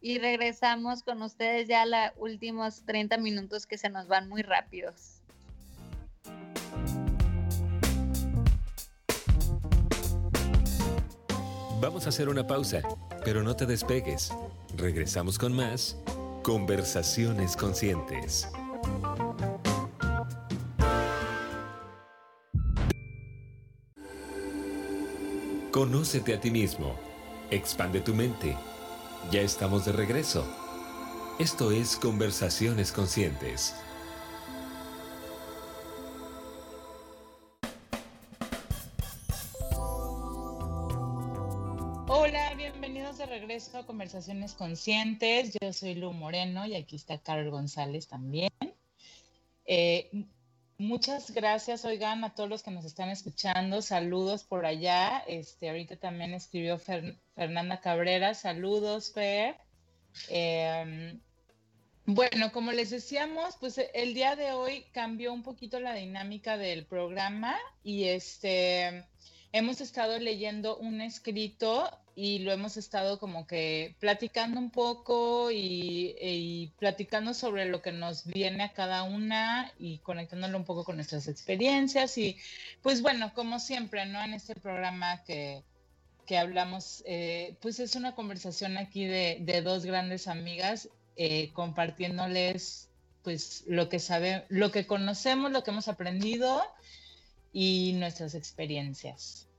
[0.00, 5.20] y regresamos con ustedes ya los últimos 30 minutos que se nos van muy rápidos.
[11.80, 12.82] Vamos a hacer una pausa,
[13.24, 14.32] pero no te despegues.
[14.76, 15.96] Regresamos con más
[16.42, 18.48] Conversaciones Conscientes.
[25.70, 26.94] Conócete a ti mismo.
[27.50, 28.56] Expande tu mente
[29.28, 30.44] ya estamos de regreso.
[31.38, 33.74] Esto es Conversaciones Conscientes.
[42.08, 45.56] Hola, bienvenidos de regreso a Conversaciones Conscientes.
[45.60, 48.50] Yo soy Lu Moreno y aquí está Carol González también.
[49.64, 50.10] Eh,
[50.80, 53.82] Muchas gracias, oigan, a todos los que nos están escuchando.
[53.82, 55.22] Saludos por allá.
[55.26, 58.32] Este, ahorita también escribió Fernanda Cabrera.
[58.32, 59.58] Saludos, Fer.
[60.30, 61.20] Em,
[62.06, 66.86] bueno, como les decíamos, pues el día de hoy cambió un poquito la dinámica del
[66.86, 69.04] programa y este
[69.52, 71.90] hemos estado leyendo un escrito
[72.22, 78.26] y lo hemos estado como que platicando un poco y, platicando sobre lo que nos
[78.26, 82.36] viene a cada una y conectándolo un poco con nuestras experiencias y
[82.82, 84.22] pues bueno, como siempre, ¿no?
[84.22, 85.64] En este programa que,
[86.38, 92.90] hablamos, eh, pues es una conversación aquí de, dos grandes amigas eh, compartiéndoles
[93.24, 96.62] pues lo que sabe, lo que conocemos, lo que hemos aprendido
[97.50, 99.49] y nuestras experiencias.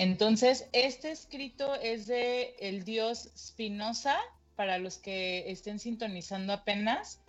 [0.00, 4.16] Entonces, este escrito es de el dios Spinoza,
[4.56, 7.20] para los que estén sintonizando apenas.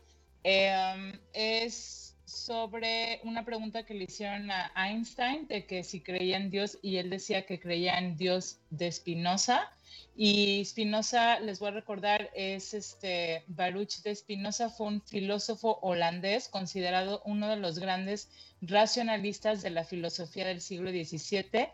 [0.44, 6.50] Em, es sobre una pregunta que le hicieron a Einstein de que si creía en
[6.50, 9.70] Dios y él decía que creía en Dios de Spinoza.
[10.16, 16.48] Y Spinoza, les voy a recordar, es este Baruch de Spinoza, fue un filósofo holandés
[16.48, 18.30] considerado uno de los grandes
[18.62, 21.68] racionalistas de la filosofía del siglo XVII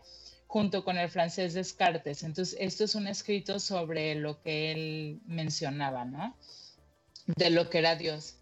[0.48, 2.24] junto con el francés Descartes.
[2.24, 6.34] Entonces, esto es un escrito sobre lo que él mencionaba, ¿no?
[7.26, 8.34] De lo que era Dios.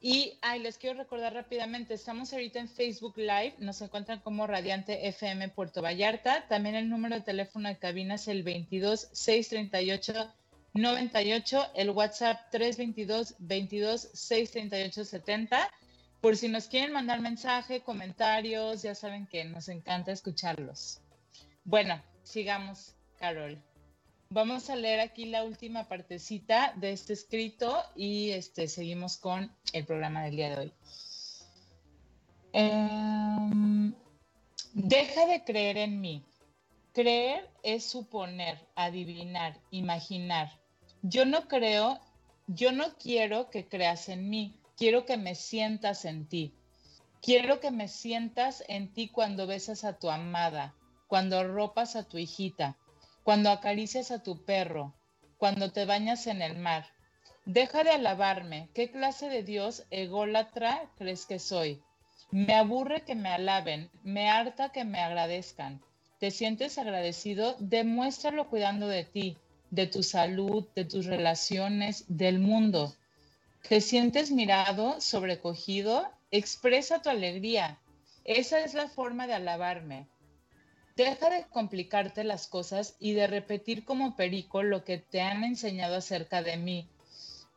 [0.00, 5.08] Y ay, les quiero recordar rápidamente, estamos ahorita en Facebook Live, nos encuentran como Radiante
[5.08, 6.46] FM Puerto Vallarta.
[6.46, 10.32] También el número de teléfono de cabina es el 22 638
[10.74, 15.70] 98, el WhatsApp 322 22 638 70.
[16.20, 21.00] Por si nos quieren mandar mensaje, comentarios, ya saben que nos encanta escucharlos.
[21.70, 23.62] Bueno, sigamos, Carol.
[24.30, 29.84] Vamos a leer aquí la última partecita de este escrito y este, seguimos con el
[29.84, 30.72] programa del día de hoy.
[32.54, 33.94] Em,
[34.72, 36.24] deja de creer en mí.
[36.94, 40.58] Creer es suponer, adivinar, imaginar.
[41.02, 42.00] Yo no creo,
[42.46, 46.54] yo no quiero que creas en mí, quiero que me sientas en ti.
[47.20, 50.74] Quiero que me sientas en ti cuando besas a tu amada,
[51.08, 52.76] cuando ropas a tu hijita,
[53.24, 54.94] cuando acaricias a tu perro,
[55.38, 56.86] cuando te bañas en el mar.
[57.46, 58.68] Deja de alabarme.
[58.74, 61.82] ¿Qué clase de Dios ególatra crees que soy?
[62.30, 65.80] Me aburre que me alaben, me harta que me agradezcan.
[66.20, 67.56] ¿Te sientes agradecido?
[67.58, 69.38] Demuéstralo cuidando de ti,
[69.70, 72.94] de tu salud, de tus relaciones, del mundo.
[73.66, 76.06] ¿Te sientes mirado, sobrecogido?
[76.30, 77.78] Expresa tu alegría.
[78.24, 80.06] Esa es la forma de alabarme.
[80.98, 85.94] Deja de complicarte las cosas y de repetir como perico lo que te han enseñado
[85.94, 86.88] acerca de mí.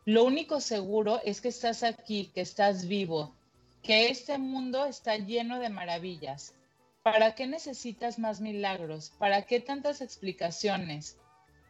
[0.06, 3.36] Lo único seguro es que estás aquí, que estás vivo,
[3.82, 6.54] que este mundo está lleno de maravillas.
[7.02, 9.12] ¿Para qué necesitas más milagros?
[9.18, 11.18] ¿Para qué tantas explicaciones?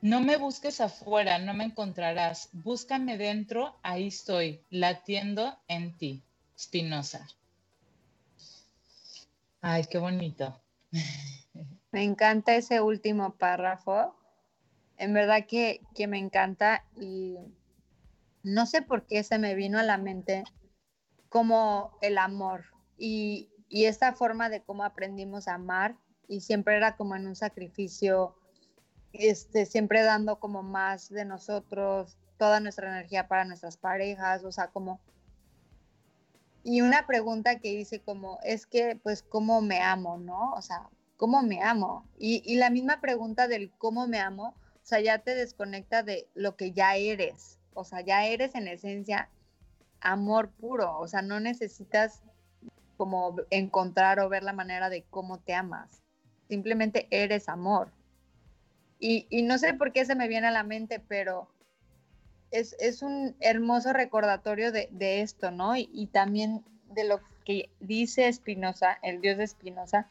[0.01, 2.49] No me busques afuera, no me encontrarás.
[2.51, 6.21] Búscame dentro, ahí estoy, latiendo en ti.
[6.59, 7.25] Spinoza.
[9.61, 10.61] Ay, qué bonito.
[11.91, 14.15] Me encanta ese último párrafo.
[14.97, 17.37] En verdad que, me encanta y
[18.43, 20.43] no sé por qué se me vino a la mente
[21.29, 22.65] como el amor
[22.97, 27.35] y, y esta forma de cómo aprendimos a amar y siempre era como en un
[27.35, 28.35] sacrificio,
[29.11, 34.69] este, siempre dando como más de nosotros, toda nuestra energía para nuestras parejas, o sea,
[34.69, 34.99] como...
[36.63, 40.53] Y una pregunta que hice como, es que, pues, ¿cómo me amo, no?
[40.53, 40.89] O sea,
[41.21, 42.03] ¿cómo me amo?
[42.17, 46.55] Y, la misma pregunta del cómo me amo, o sea, ya te desconecta de lo
[46.55, 47.59] que ya eres.
[47.75, 49.29] O sea, ya eres en esencia
[49.99, 50.97] amor puro.
[50.97, 52.23] O sea, no necesitas
[52.97, 56.01] como encontrar o ver la manera de cómo te amas.
[56.49, 57.91] Simplemente eres amor.
[58.99, 61.47] Y, no sé por qué se me viene a la mente, pero
[62.49, 65.75] es, un hermoso recordatorio de, esto, ¿no?
[65.75, 70.07] Y, y, también de lo que dice Espinosa, el dios de Espinosa,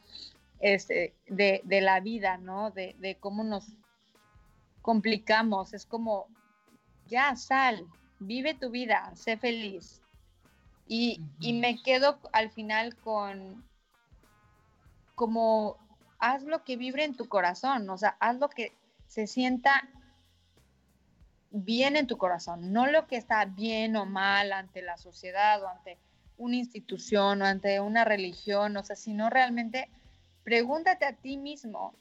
[0.61, 2.71] este, de, la vida, ¿no?
[2.71, 3.75] De, cómo nos
[4.81, 5.73] complicamos.
[5.73, 6.27] Es como,
[7.07, 7.85] ya, sal,
[8.19, 10.01] vive tu vida, sé feliz.
[10.87, 13.63] Y, y me quedo al final con,
[15.15, 15.77] como,
[16.21, 19.89] haz lo que vibre en tu corazón, o sea, haz lo que se sienta
[21.49, 25.67] bien en tu corazón, no lo que está bien o mal ante la sociedad o
[25.67, 25.97] ante
[26.37, 29.89] una institución o ante una religión, o sea, sino realmente
[30.43, 31.93] pregúntate a ti mismo,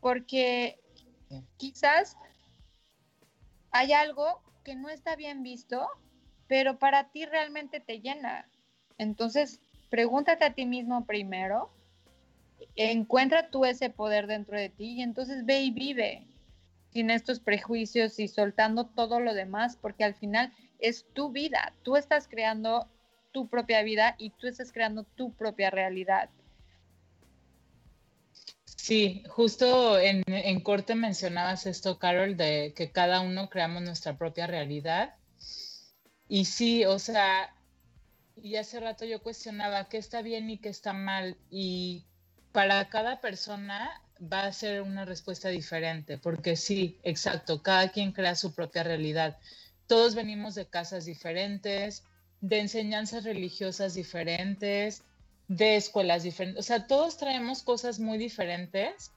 [0.00, 0.78] porque
[1.56, 2.16] quizás
[3.70, 5.86] hay algo que no está bien visto,
[6.46, 8.48] pero para ti realmente te llena.
[8.98, 9.60] Entonces,
[9.90, 11.70] pregúntate a ti mismo primero,
[12.76, 16.26] encuentra tú ese poder dentro de ti y entonces ve y vive.
[16.90, 21.96] sin estos prejuicios y soltando todo lo demás, porque al final es tu vida, tú
[21.96, 22.88] estás creando
[23.32, 26.30] tu propia vida y tú estás creando tu propia realidad.
[28.84, 34.46] Sí, justo en, en, corte mencionabas esto, Carol, de que cada uno creamos nuestra propia
[34.46, 35.14] realidad.
[36.28, 37.54] Y sí, o sea,
[38.36, 41.38] y hace rato yo cuestionaba qué está bien y qué está mal.
[41.50, 42.04] Y
[42.52, 48.34] para cada persona va a ser una respuesta diferente, porque sí, exacto, cada quien crea
[48.34, 49.38] su propia realidad.
[49.86, 52.04] Todos venimos de casas diferentes,
[52.42, 55.04] de enseñanzas religiosas diferentes,
[55.48, 56.64] de escuelas diferentes.
[56.64, 59.12] O sea, todos traemos cosas muy diferentes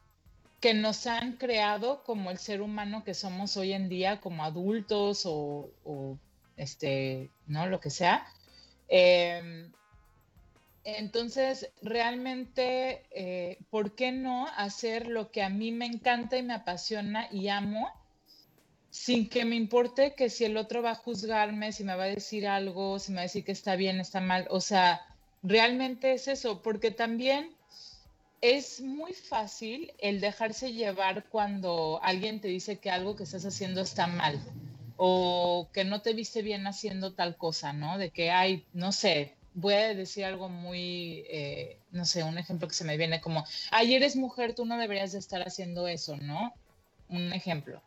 [0.59, 5.23] que nos han creado como el ser humano que somos hoy en día, como adultos
[5.25, 6.17] o,
[6.57, 7.67] este, ¿no?
[7.67, 8.27] Lo que sea.
[8.87, 9.71] Em,
[10.83, 16.53] entonces, realmente, eh, ¿por qué no hacer lo que a mí me encanta y me
[16.53, 17.91] apasiona y amo
[18.89, 22.07] sin que me importe que si el otro va a juzgarme, si me va a
[22.07, 24.47] decir algo, si me va a decir que está bien, está mal.
[24.49, 25.01] O sea,
[25.47, 27.55] realmente es eso, porque también
[28.41, 33.81] es muy fácil el dejarse llevar cuando alguien te dice que algo que estás haciendo
[33.81, 34.39] está mal
[34.97, 37.97] o que no te viste bien haciendo tal cosa, ¿no?
[37.97, 42.67] De que hay, no sé, voy a decir algo muy, eh, no sé, un ejemplo
[42.67, 46.17] que se me viene como, ay, eres mujer, tú no deberías de estar haciendo eso,
[46.17, 46.53] ¿no?
[47.09, 47.81] Un ejemplo.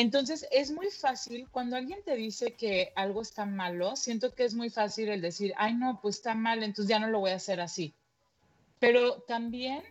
[0.00, 4.54] Entonces, es muy fácil, cuando alguien te dice que algo está malo, siento que es
[4.54, 7.34] muy fácil el decir, ay, no, pues está mal, entonces ya no lo voy a
[7.34, 7.96] hacer así.
[8.78, 9.82] Pero también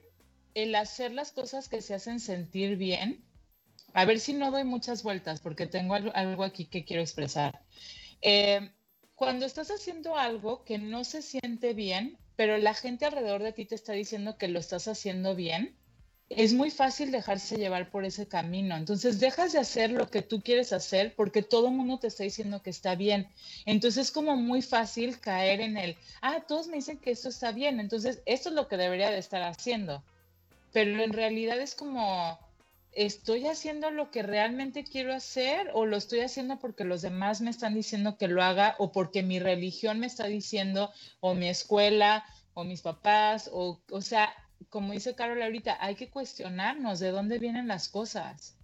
[0.54, 3.22] el hacer las cosas que se hacen sentir bien,
[3.92, 7.62] a ver si no doy muchas vueltas, porque tengo algo, aquí que quiero expresar.
[8.22, 8.72] Eh,
[9.14, 13.66] cuando estás haciendo algo que no se siente bien, pero la gente alrededor de ti
[13.66, 15.76] te está diciendo que lo estás haciendo bien,
[16.30, 18.76] es muy fácil dejarse llevar por ese camino.
[18.76, 22.24] Entonces dejas de hacer lo que tú quieres hacer porque todo el mundo te está
[22.24, 23.30] diciendo que está bien.
[23.66, 27.52] Entonces es como muy fácil caer en el, ah, todos me dicen que esto está
[27.52, 30.04] bien, entonces esto es lo que debería de estar haciendo.
[30.74, 32.38] Pero en realidad es como,
[32.92, 37.50] ¿estoy haciendo lo que realmente quiero hacer o lo estoy haciendo porque los demás me
[37.50, 42.26] están diciendo que lo haga o porque mi religión me está diciendo o mi escuela
[42.54, 44.34] o mis papás o, o sea,
[44.70, 48.56] como dice Carol ahorita, hay que cuestionarnos de dónde vienen las cosas.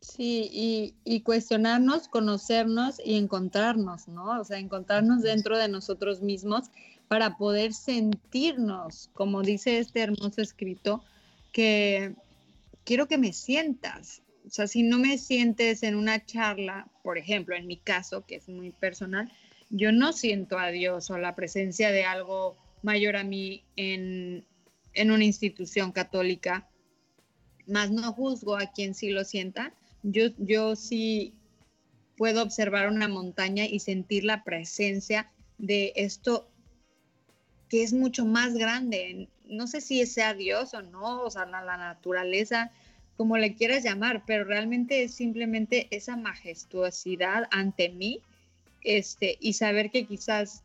[0.00, 4.38] Sí, y, y, cuestionarnos, conocernos y encontrarnos, ¿no?
[4.38, 6.66] O sea, encontrarnos dentro de nosotros mismos
[7.08, 11.02] para poder sentirnos, como dice este hermoso escrito,
[11.52, 12.14] que
[12.84, 14.22] quiero que me sientas.
[14.46, 18.36] O sea, si no me sientes en una charla, por ejemplo, en mi caso, que
[18.36, 19.32] es muy personal,
[19.70, 24.44] yo no siento a Dios o la presencia de algo mayor a mí en,
[24.94, 26.68] en una institución católica,
[27.66, 29.74] más no juzgo a quien sí lo sienta.
[30.02, 31.34] Yo, yo sí
[32.16, 36.48] puedo observar una montaña y sentir la presencia de esto
[37.68, 39.28] que es mucho más grande.
[39.46, 42.70] No sé si sea Dios o no, o sea, la, la naturaleza,
[43.16, 48.20] como le quieras llamar, pero realmente es simplemente esa majestuosidad ante mí
[48.82, 50.62] este, y saber que quizás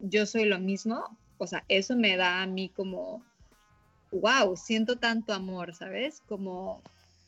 [0.00, 1.04] yo soy lo mismo,
[1.38, 3.24] o sea, eso me da a mí como
[4.10, 6.22] wow, siento tanto amor, ¿sabes?
[6.28, 6.82] Como,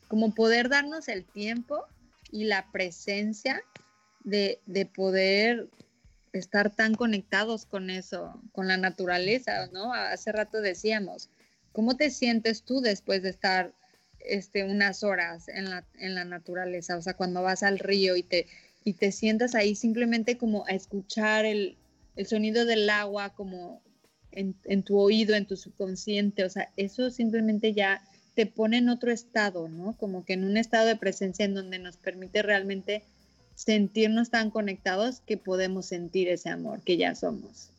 [0.07, 1.85] como poder darnos el tiempo
[2.31, 3.63] y la presencia
[4.23, 5.69] de, de poder
[6.33, 9.93] estar tan conectados con eso, con la naturaleza, ¿no?
[9.93, 11.29] Hace rato decíamos,
[11.71, 13.73] ¿cómo te sientes tú después de estar
[14.19, 16.97] este, unas horas en la, en la naturaleza?
[16.97, 18.47] O sea, cuando vas al río y te,
[18.83, 21.77] y te sientas ahí simplemente como a escuchar el,
[22.15, 23.81] el sonido del agua, como,
[24.31, 28.03] en, tu oído, en tu subconsciente, o sea, eso simplemente ya
[28.33, 29.95] te pone en otro estado, ¿no?
[29.97, 33.03] Como que en un estado de presencia en donde nos permite realmente
[33.55, 37.69] sentirnos tan conectados que podemos sentir ese amor que ya somos.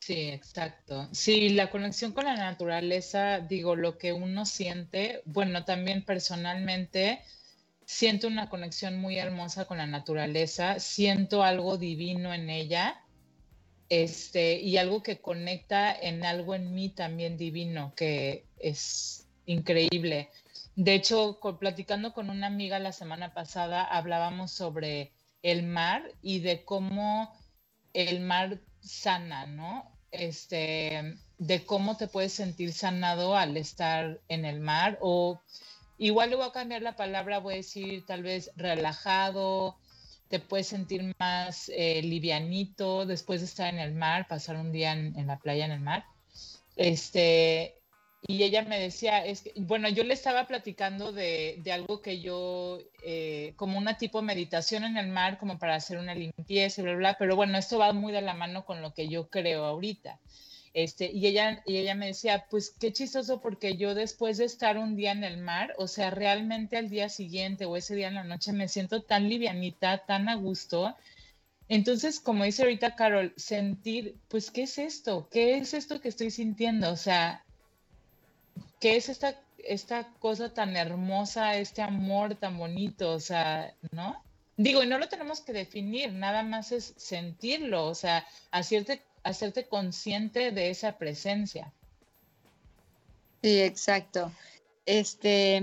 [0.00, 1.08] Sí, exacto.
[1.12, 7.20] Sí, la conexión con la naturaleza, digo, lo que uno siente, bueno, también personalmente
[7.84, 13.00] siento una conexión muy hermosa con la naturaleza, siento algo divino en ella
[13.88, 20.30] este, y algo que conecta en algo en mí también divino, que es increíble.
[20.74, 25.12] De hecho, platicando con una amiga la semana pasada, hablábamos sobre
[25.42, 27.32] el mar y de cómo
[27.94, 29.90] el mar sana, ¿no?
[30.10, 35.40] Este, de cómo te puedes sentir sanado al estar en el mar o
[35.98, 39.78] igual le voy a cambiar la palabra, voy a decir tal vez relajado,
[40.28, 44.92] te puedes sentir más eh, livianito después de estar en el mar, pasar un día
[44.92, 46.04] en, la playa en el mar.
[46.76, 47.76] Este,
[48.26, 52.20] y ella me decía, es que, bueno, yo le estaba platicando de, de algo que
[52.20, 56.84] yo, eh, como una tipo meditación en el mar, como para hacer una limpieza y
[56.84, 59.64] bla, bla, pero bueno, esto va muy de la mano con lo que yo creo
[59.64, 60.18] ahorita.
[60.76, 64.76] Este, y, ella, y ella me decía, pues qué chistoso porque yo después de estar
[64.76, 68.14] un día en el mar, o sea, realmente al día siguiente o ese día en
[68.16, 70.94] la noche me siento tan livianita, tan a gusto.
[71.70, 75.30] Entonces, como dice ahorita Carol, sentir, pues, ¿qué es esto?
[75.30, 76.90] ¿Qué es esto que estoy sintiendo?
[76.92, 77.42] O sea,
[78.78, 83.12] ¿qué es esta, esta cosa tan hermosa, este amor tan bonito?
[83.12, 84.22] O sea, ¿no?
[84.58, 89.66] Digo, y no lo tenemos que definir, nada más es sentirlo, o sea, hacerte, hacerte
[89.66, 91.72] consciente de esa presencia.
[93.42, 94.30] Sí, exacto.
[94.86, 95.60] Este,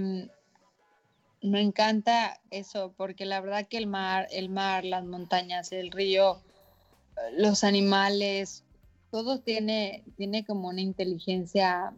[1.41, 6.41] me encanta eso, porque la verdad que el mar, el mar, las montañas, el río,
[7.37, 8.65] los animales,
[9.11, 11.93] todo tiene, tiene como una inteligencia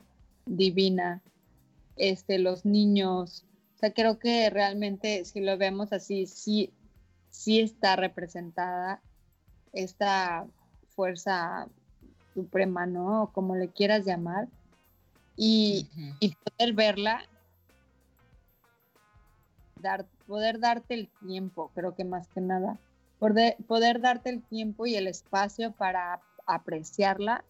[0.46, 1.24] divina,
[1.96, 3.44] este, los niños.
[3.76, 6.72] O sea, creo que realmente si lo vemos así, sí,
[7.32, 9.02] sí está representada
[9.74, 10.46] esta
[10.96, 11.68] fuerza
[12.34, 13.32] suprema, ¿no?
[13.34, 14.48] como le quieras llamar.
[15.38, 15.90] Y,
[16.22, 17.22] y poder verla,
[19.82, 22.78] dar, poder darte el tiempo, creo que más que nada.
[23.20, 27.44] Poder, poder darte el tiempo y el espacio para apreciarla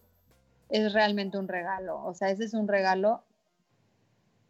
[0.68, 2.04] es realmente un regalo.
[2.04, 3.22] O sea, ese es un regalo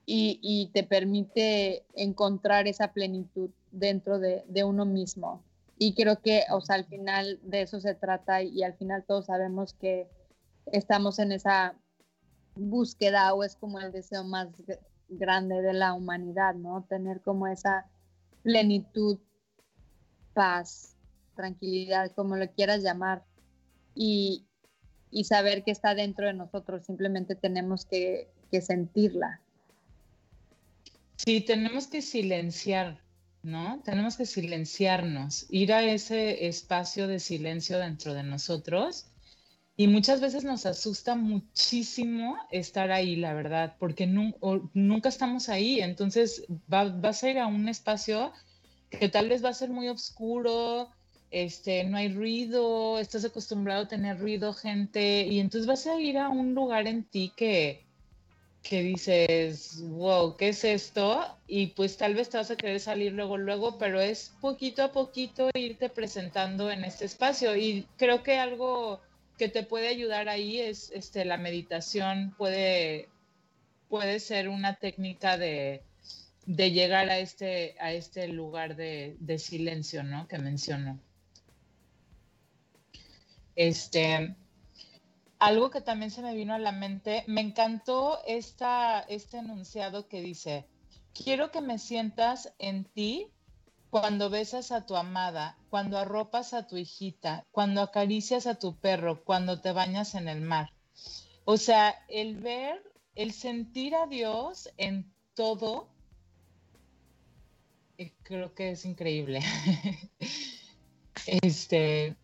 [0.06, 5.42] y, te permite encontrar esa plenitud dentro de, uno mismo.
[5.78, 9.26] Y creo que, o sea, al final de eso se trata y, al final todos
[9.26, 10.08] sabemos que
[10.72, 11.74] estamos en esa
[12.54, 14.48] búsqueda o es como el deseo más
[15.08, 16.84] grande de la humanidad, ¿no?
[16.88, 17.86] Tener como esa
[18.42, 19.18] plenitud,
[20.32, 20.96] paz,
[21.34, 23.24] tranquilidad, como lo quieras llamar.
[23.94, 24.46] Y,
[25.10, 28.28] y saber que está dentro de nosotros, simplemente tenemos que,
[28.60, 29.42] sentirla.
[31.16, 33.02] Sí, tenemos que silenciar,
[33.46, 33.80] ¿no?
[33.84, 39.06] Tenemos que silenciarnos, ir a ese espacio de silencio dentro de nosotros.
[39.76, 45.80] Y muchas veces nos asusta muchísimo estar ahí, la verdad, porque nunca estamos ahí.
[45.80, 48.32] Entonces vas a ir a un espacio
[48.90, 50.90] que tal vez va a ser muy oscuro,
[51.30, 56.18] este, no hay ruido, estás acostumbrado a tener ruido, gente, y entonces vas a ir
[56.18, 57.85] a un lugar en ti que,
[58.68, 61.24] que dices, wow, ¿qué es esto?
[61.46, 64.92] Y pues tal vez te vas a querer salir luego, luego, pero es poquito a
[64.92, 67.56] poquito irte presentando en este espacio.
[67.56, 69.00] Y creo que algo
[69.38, 73.08] que te puede ayudar ahí es este, la meditación, puede,
[73.88, 75.82] puede ser una técnica de,
[76.46, 80.26] de llegar a este, a este lugar de, silencio, ¿no?
[80.26, 80.98] Que menciono.
[83.54, 84.34] Este,
[85.38, 90.20] algo que también se me vino a la mente, me encantó esta, este enunciado que
[90.20, 90.66] dice,
[91.12, 93.30] quiero que me sientas en ti
[93.90, 99.24] cuando besas a tu amada, cuando arropas a tu hijita, cuando acaricias a tu perro,
[99.24, 100.70] cuando te bañas en el mar.
[101.44, 102.82] O sea, el ver,
[103.14, 105.88] el sentir a Dios en todo,
[107.98, 109.40] eh, creo que es increíble.
[111.26, 112.16] este,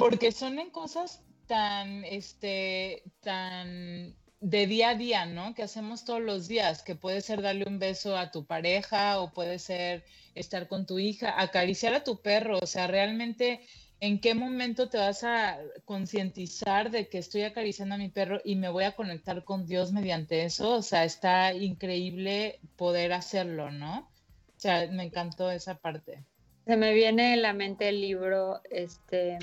[0.00, 5.54] porque son en cosas tan, este, tan de día a día, ¿no?
[5.54, 9.30] Que hacemos todos los días, que puede ser darle un beso a tu pareja o
[9.34, 10.02] puede ser
[10.34, 13.60] estar con tu hija, acariciar a tu perro, o sea, realmente
[14.00, 18.56] en qué momento te vas a concientizar de que estoy acariciando a mi perro y
[18.56, 24.08] me voy a conectar con Dios mediante eso, o sea, está increíble poder hacerlo, ¿no?
[24.56, 26.24] O sea, me encantó esa parte.
[26.64, 29.38] Se me viene en la mente el libro, este,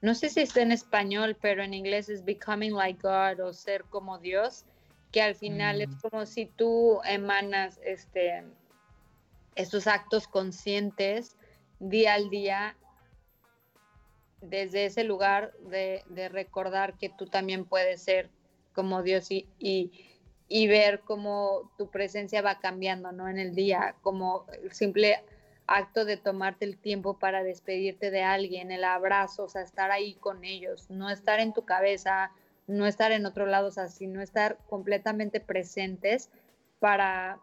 [0.00, 3.84] no sé si está en español, pero en inglés es Becoming Like God o Ser
[3.84, 4.64] como Dios,
[5.10, 6.00] que al final es mm.
[6.00, 8.44] como si tú emanas este,
[9.54, 11.36] estos actos conscientes
[11.80, 12.76] día al día
[14.40, 18.30] desde ese lugar de, recordar que tú también puedes ser
[18.72, 19.90] como Dios y, y,
[20.46, 23.28] y, ver cómo tu presencia va cambiando ¿no?
[23.28, 25.24] en el día, como simple
[25.68, 30.14] acto de tomarte el tiempo para despedirte de alguien, el abrazo, o sea, estar ahí
[30.14, 32.32] con ellos, no estar en tu cabeza,
[32.66, 36.30] no estar en otro lado, o sea, sino estar completamente presentes
[36.80, 37.38] para,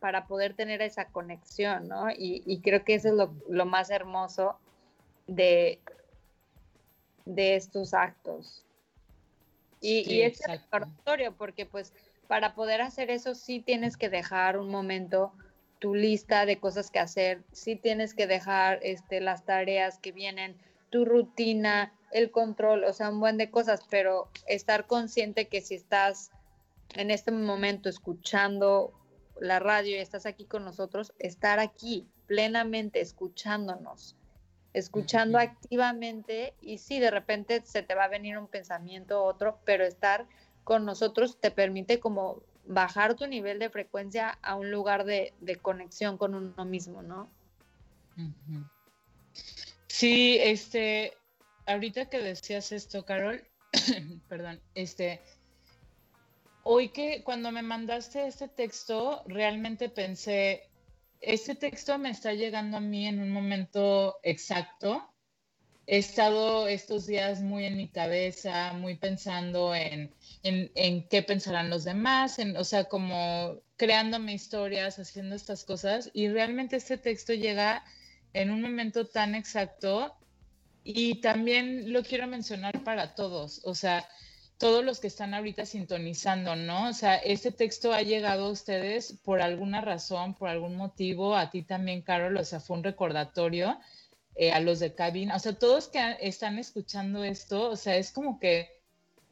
[0.00, 2.08] para poder tener esa conexión, ¿no?
[2.10, 3.14] Y, creo que eso es
[3.48, 4.58] lo, más hermoso
[5.28, 5.78] de,
[7.24, 8.64] de estos actos.
[9.80, 11.92] Y, y es recordatorio, porque pues
[12.26, 15.32] para poder hacer eso sí tienes que dejar un momento
[15.84, 20.56] tu lista de cosas que hacer, si tienes que dejar este, las tareas que vienen,
[20.88, 25.74] tu rutina, el control, o sea, un buen de cosas, pero estar consciente que si
[25.74, 26.30] estás
[26.94, 28.94] en este momento escuchando
[29.38, 34.16] la radio y estás aquí con nosotros, estar aquí plenamente escuchándonos,
[34.72, 39.58] escuchando activamente y sí, de repente se te va a venir un pensamiento u otro,
[39.66, 40.26] pero estar
[40.64, 46.16] con nosotros te permite como bajar tu nivel de frecuencia a un lugar de, conexión
[46.18, 47.30] con uno mismo, ¿no?
[49.86, 51.16] Sí, este,
[51.66, 53.42] ahorita que decías esto, Carol,
[54.28, 55.20] perdón, este,
[56.62, 60.68] hoy que cuando me mandaste este texto, realmente pensé,
[61.20, 65.13] este texto me está llegando a mí en un momento exacto.
[65.86, 71.84] He estado estos días muy en mi cabeza, muy pensando en, en, qué pensarán los
[71.84, 76.10] demás, en, o sea, como creándome historias, haciendo estas cosas.
[76.14, 77.84] Y realmente este texto llega
[78.32, 80.16] en un momento tan exacto
[80.84, 84.06] y también lo quiero mencionar para todos, o sea,
[84.58, 86.88] todos los que están ahorita sintonizando, ¿no?
[86.88, 91.50] O sea, este texto ha llegado a ustedes por alguna razón, por algún motivo, a
[91.50, 93.78] ti también, Carol, o sea, fue un recordatorio
[94.34, 98.10] eh, a los de cabina, o sea, todos que están escuchando esto, o sea, es
[98.12, 98.68] como que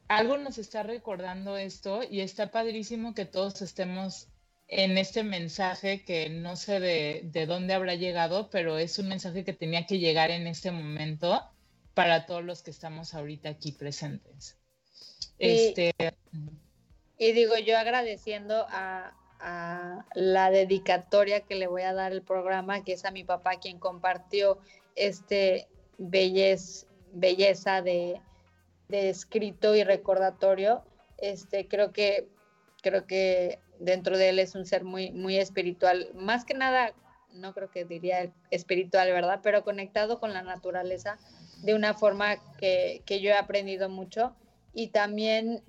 [0.09, 4.29] algo nos está recordando esto y está padrísimo que todos estemos
[4.69, 9.45] en este mensaje que no sé de, de, dónde habrá llegado, pero es un mensaje
[9.45, 11.43] que tenía que llegar en este momento
[11.95, 14.57] para todos los que estamos ahorita aquí presentes.
[15.39, 15.93] Este...
[17.19, 19.13] Y digo, yo agradeciendo a,
[20.15, 23.81] la dedicatoria que le voy a dar el programa, que es a mi papá quien
[23.81, 24.59] compartió
[24.97, 25.69] este
[25.99, 28.21] bellez, belleza de,
[28.89, 30.83] de escrito y recordatorio.
[31.19, 32.29] Este, creo que,
[32.83, 36.93] creo que dentro de él es un ser muy, muy espiritual, más que nada,
[37.33, 39.41] no creo que diría espiritual, ¿verdad?
[39.43, 41.19] Pero conectado con la naturaleza
[41.63, 44.35] de una forma que, que yo he aprendido mucho
[44.75, 45.63] y también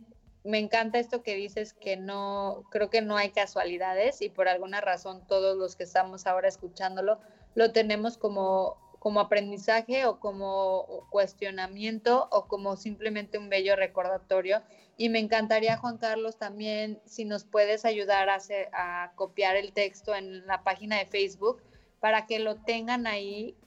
[0.44, 4.82] me encanta esto que dices que no, creo que no hay casualidades y por alguna
[4.82, 7.20] razón todos los que estamos ahora escuchándolo
[7.56, 14.62] lo tenemos como, como aprendizaje o como cuestionamiento o como simplemente un bello recordatorio.
[14.96, 18.38] Y me encantaría, Juan Carlos, también si nos puedes ayudar a,
[18.72, 21.62] a copiar el texto en la página de Facebook
[22.00, 23.58] para que lo tengan ahí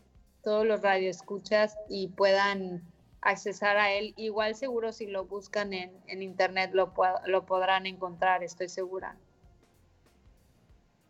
[0.43, 2.83] todos los radioescuchas y puedan
[3.21, 4.15] accesar a él.
[4.17, 6.95] Igual seguro si lo buscan en, en internet lo,
[7.27, 9.19] lo podrán encontrar, estoy segura.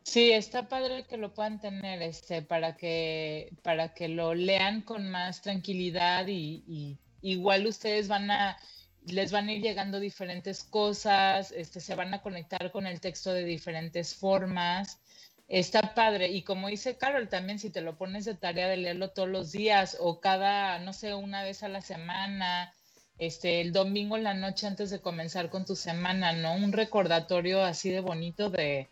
[0.07, 5.11] Sí, está padre que lo puedan tener este, para, que, para que lo lean con
[5.11, 8.57] más tranquilidad y, y igual ustedes van a,
[9.05, 13.33] les van a ir llegando diferentes cosas, este, se van a conectar con el texto
[13.33, 15.01] de diferentes formas
[15.49, 16.29] está padre.
[16.29, 19.53] Y como dice Carol, también si te lo pones de tarea de leerlo todos los
[19.53, 22.73] días o cada, no sé, una vez a la semana,
[23.19, 26.55] este, el domingo en la noche antes de comenzar con tu semana, ¿no?
[26.55, 28.89] Un recordatorio así de bonito de,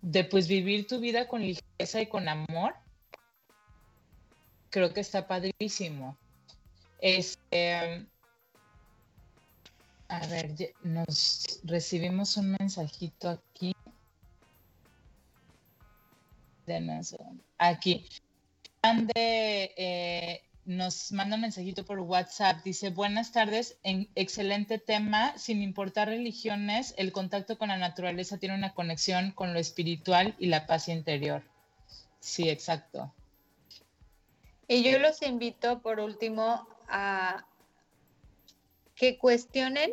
[0.00, 2.74] de pues vivir tu vida con ligereza y con amor.
[4.70, 6.16] Creo que está padrísimo.
[7.00, 8.06] Este,
[10.08, 13.74] a ver, nos recibimos un mensajito aquí.
[17.58, 18.08] Aquí.
[18.82, 19.12] Ande,
[19.76, 22.62] eh, nos manda un mensajito por WhatsApp.
[22.62, 25.36] Dice, buenas tardes, en, excelente tema.
[25.38, 30.48] Sin importar religiones, el contacto con la naturaleza tiene una conexión con lo espiritual y
[30.48, 31.42] la paz interior.
[32.20, 33.14] Sí, exacto.
[34.68, 37.46] Y yo los invito, por último, a
[38.94, 39.90] que cuestionen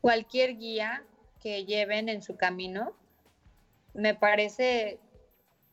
[0.00, 1.04] cualquier guía
[1.40, 2.92] que lleven en su camino.
[3.94, 4.98] Me parece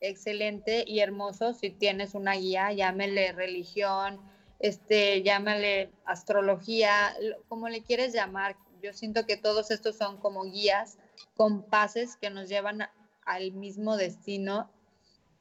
[0.00, 4.20] excelente y hermoso si tienes una guía, llámele religión,
[4.58, 7.14] este, llámale astrología,
[7.48, 8.56] como le quieres llamar.
[8.82, 10.98] Yo siento que todos estos son como guías,
[11.36, 12.88] compases que nos llevan
[13.24, 14.70] al mismo destino,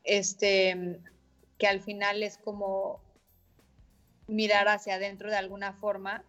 [0.03, 0.99] este,
[1.57, 3.01] que al final es como
[4.28, 6.24] mirar hacia adentro de alguna forma.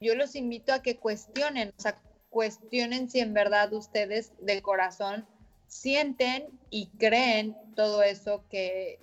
[0.00, 5.26] Yo los invito a que cuestionen, o sea, cuestionen si en verdad ustedes de corazón
[5.66, 8.98] sienten y creen todo eso que,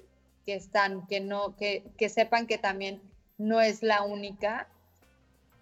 [0.45, 3.01] están, que no, que, sepan que también
[3.37, 4.67] no es la única,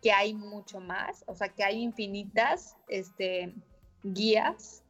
[0.02, 3.54] que hay mucho más, o sea, que hay infinitas este,
[4.04, 4.84] guías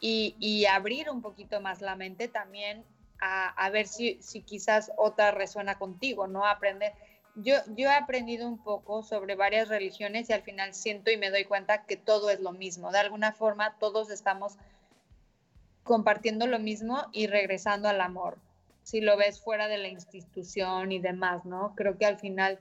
[0.00, 2.84] y, abrir un poquito más la mente también
[3.20, 6.46] a, ver si, si, quizás otra resuena contigo, ¿no?
[6.46, 6.92] Aprender.
[7.34, 11.30] Yo, yo he aprendido un poco sobre varias religiones y al final siento y me
[11.30, 12.92] doy cuenta que todo es lo mismo.
[12.92, 14.56] De alguna forma, todos estamos
[15.88, 18.38] compartiendo lo mismo y regresando al amor.
[18.82, 21.72] Si lo ves fuera de la institución y demás, ¿no?
[21.74, 22.60] Creo que al final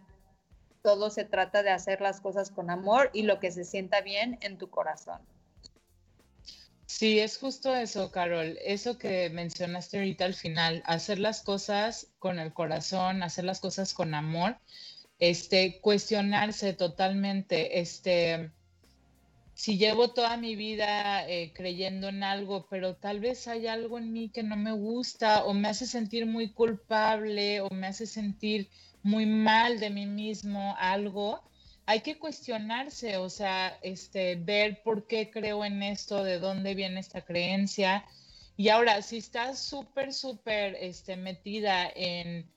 [0.82, 4.38] todo se trata de hacer las cosas con amor y lo que se sienta bien
[4.40, 5.20] en tu corazón.
[6.86, 8.58] Sí, es justo eso, Carol.
[8.64, 13.94] Eso que mencionaste ahorita al final, hacer las cosas con el corazón, hacer las cosas
[13.94, 14.58] con amor,
[15.20, 18.54] este, cuestionarse totalmente, este,
[19.58, 24.14] si llevo toda mi vida eh, creyendo en algo, pero tal vez hay algo en
[24.14, 28.70] mí que no me gusta o me hace sentir muy culpable o me hace sentir
[29.02, 31.42] muy mal de mí mismo, algo,
[31.88, 37.00] hay que cuestionarse, o sea, este, ver por qué creo en esto, de dónde viene
[37.00, 38.06] esta creencia.
[38.58, 42.48] Y ahora, si estás súper, súper este, metida en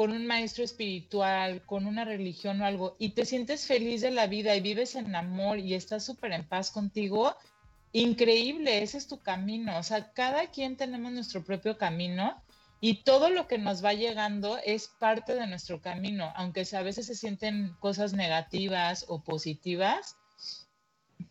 [0.00, 4.28] con un maestro espiritual, con una religión o algo, y te sientes feliz de la
[4.28, 7.36] vida y vives en amor y estás súper en paz contigo,
[7.92, 9.76] increíble, ese es tu camino.
[9.76, 12.42] O sea, cada quien tenemos nuestro propio camino
[12.80, 17.04] y todo lo que nos va llegando es parte de nuestro camino, aunque a veces
[17.04, 20.16] se sienten cosas negativas o positivas,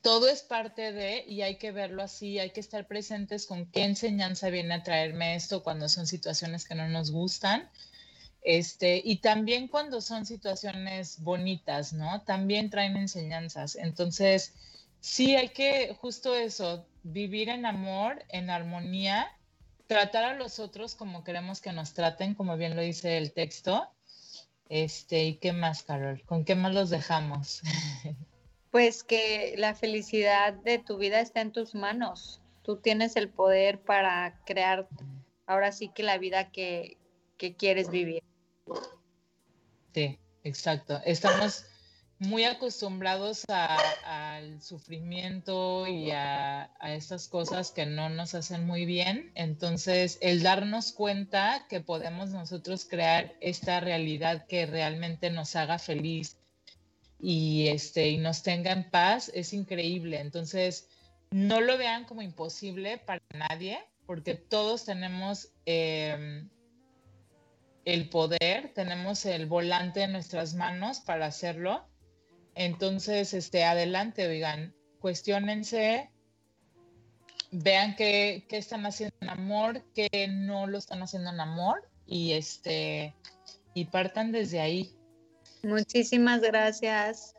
[0.03, 3.85] todo es parte de, y hay que verlo así, hay que estar presentes con qué
[3.85, 7.67] enseñanza viene a traerme esto cuando son situaciones que no nos gustan.
[8.41, 12.21] Este, y también cuando son situaciones bonitas, ¿no?
[12.21, 13.75] También traen enseñanzas.
[13.75, 14.53] Entonces,
[14.99, 19.27] sí hay que, justo eso, vivir en amor, en armonía
[19.89, 23.89] tratar a los otros como queremos que nos traten, como bien lo dice el texto.
[24.69, 26.21] Este, ¿y qué más, Carol?
[26.27, 27.61] ¿Con qué más los dejamos?
[28.71, 32.39] Pues que la felicidad de tu vida está en tus manos.
[32.61, 34.87] Tú tienes el poder para crear
[35.47, 36.99] ahora sí que la vida que,
[37.39, 38.21] que quieres vivir.
[39.93, 41.01] Sí, exacto.
[41.05, 41.65] Estamos
[42.19, 49.31] muy acostumbrados al sufrimiento y a, estas cosas que no nos hacen muy bien.
[49.35, 56.37] Entonces, el darnos cuenta que podemos nosotros crear esta realidad que realmente nos haga feliz
[57.21, 60.19] y, este, y nos tenga en paz es increíble.
[60.19, 60.89] Entonces,
[61.31, 65.49] no lo vean como imposible para nadie, porque todos tenemos...
[65.65, 66.49] Em,
[67.93, 71.89] el poder, tenemos el volante en nuestras manos para hacerlo
[72.59, 76.11] entonces, este, adelante, oigan, cuestionense,
[77.51, 83.15] vean qué, están haciendo en amor, qué no lo están haciendo en amor y este
[83.73, 84.93] y partan desde ahí.
[85.63, 87.33] Muchísimas gracias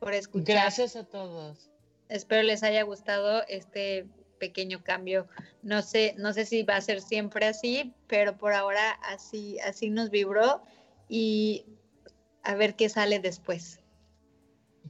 [0.00, 0.56] por escuchar.
[0.56, 1.70] Gracias a todos.
[2.10, 4.06] Espero les haya gustado este
[4.42, 5.28] pequeño cambio.
[5.62, 9.88] No sé, no sé si va a ser siempre así, pero por ahora así, así
[9.88, 10.64] nos vibró
[11.08, 11.64] y
[12.42, 13.78] a ver qué sale después.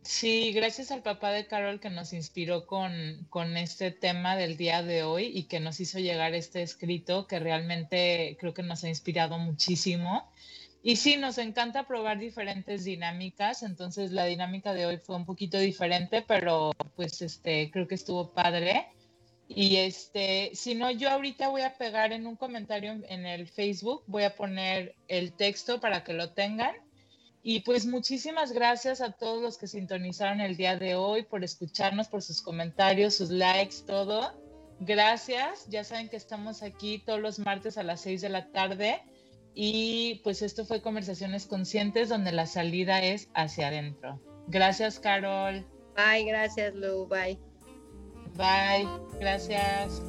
[0.02, 5.02] Sí, gracias al papá de Carol que nos inspiró con, este tema del día de
[5.02, 9.38] hoy y que nos hizo llegar este escrito que realmente creo que nos ha inspirado
[9.38, 10.32] muchísimo.
[10.82, 15.58] Y sí, nos encanta probar diferentes dinámicas, entonces la dinámica de hoy fue un poquito
[15.58, 18.88] diferente, pero pues este creo que estuvo padre.
[19.48, 24.02] Y este, si no, yo ahorita voy a pegar en un comentario en el Facebook,
[24.06, 26.74] voy a poner el texto para que lo tengan
[27.42, 32.06] y pues muchísimas gracias a todos los que sintonizaron el día de hoy por escucharnos,
[32.06, 34.32] por sus comentarios, sus likes, todo.
[34.78, 35.66] Gracias.
[35.68, 39.02] Ya saben que estamos aquí todos los martes a las 6 de la tarde.
[39.54, 44.20] Y pues esto fue Conversaciones Conscientes, donde la salida es hacia adentro.
[44.46, 45.66] Gracias, Carol.
[45.96, 47.06] Bye, gracias, Lu.
[47.06, 47.51] Bye.
[48.36, 48.88] Bye,
[49.20, 50.02] gracias.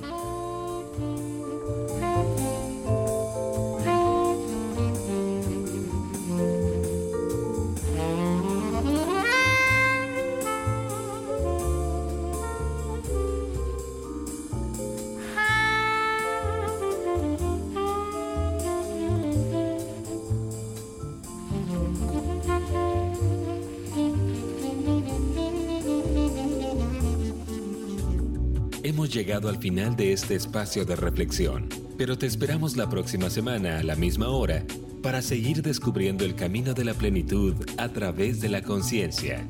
[29.13, 33.83] Llegado al final de este espacio de reflexión, pero te esperamos la próxima semana a
[33.83, 34.65] la misma hora
[35.03, 39.47] para seguir descubriendo el camino de la plenitud a través de la conciencia.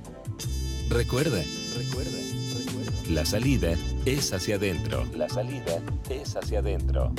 [0.90, 1.42] Recuerda,
[1.78, 2.12] recuerda,
[2.58, 2.92] recuerda.
[3.10, 3.74] La salida
[4.06, 5.06] es hacia adentro.
[5.16, 7.14] La salida es hacia adentro.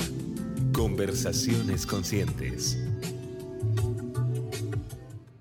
[0.71, 2.84] Conversaciones conscientes.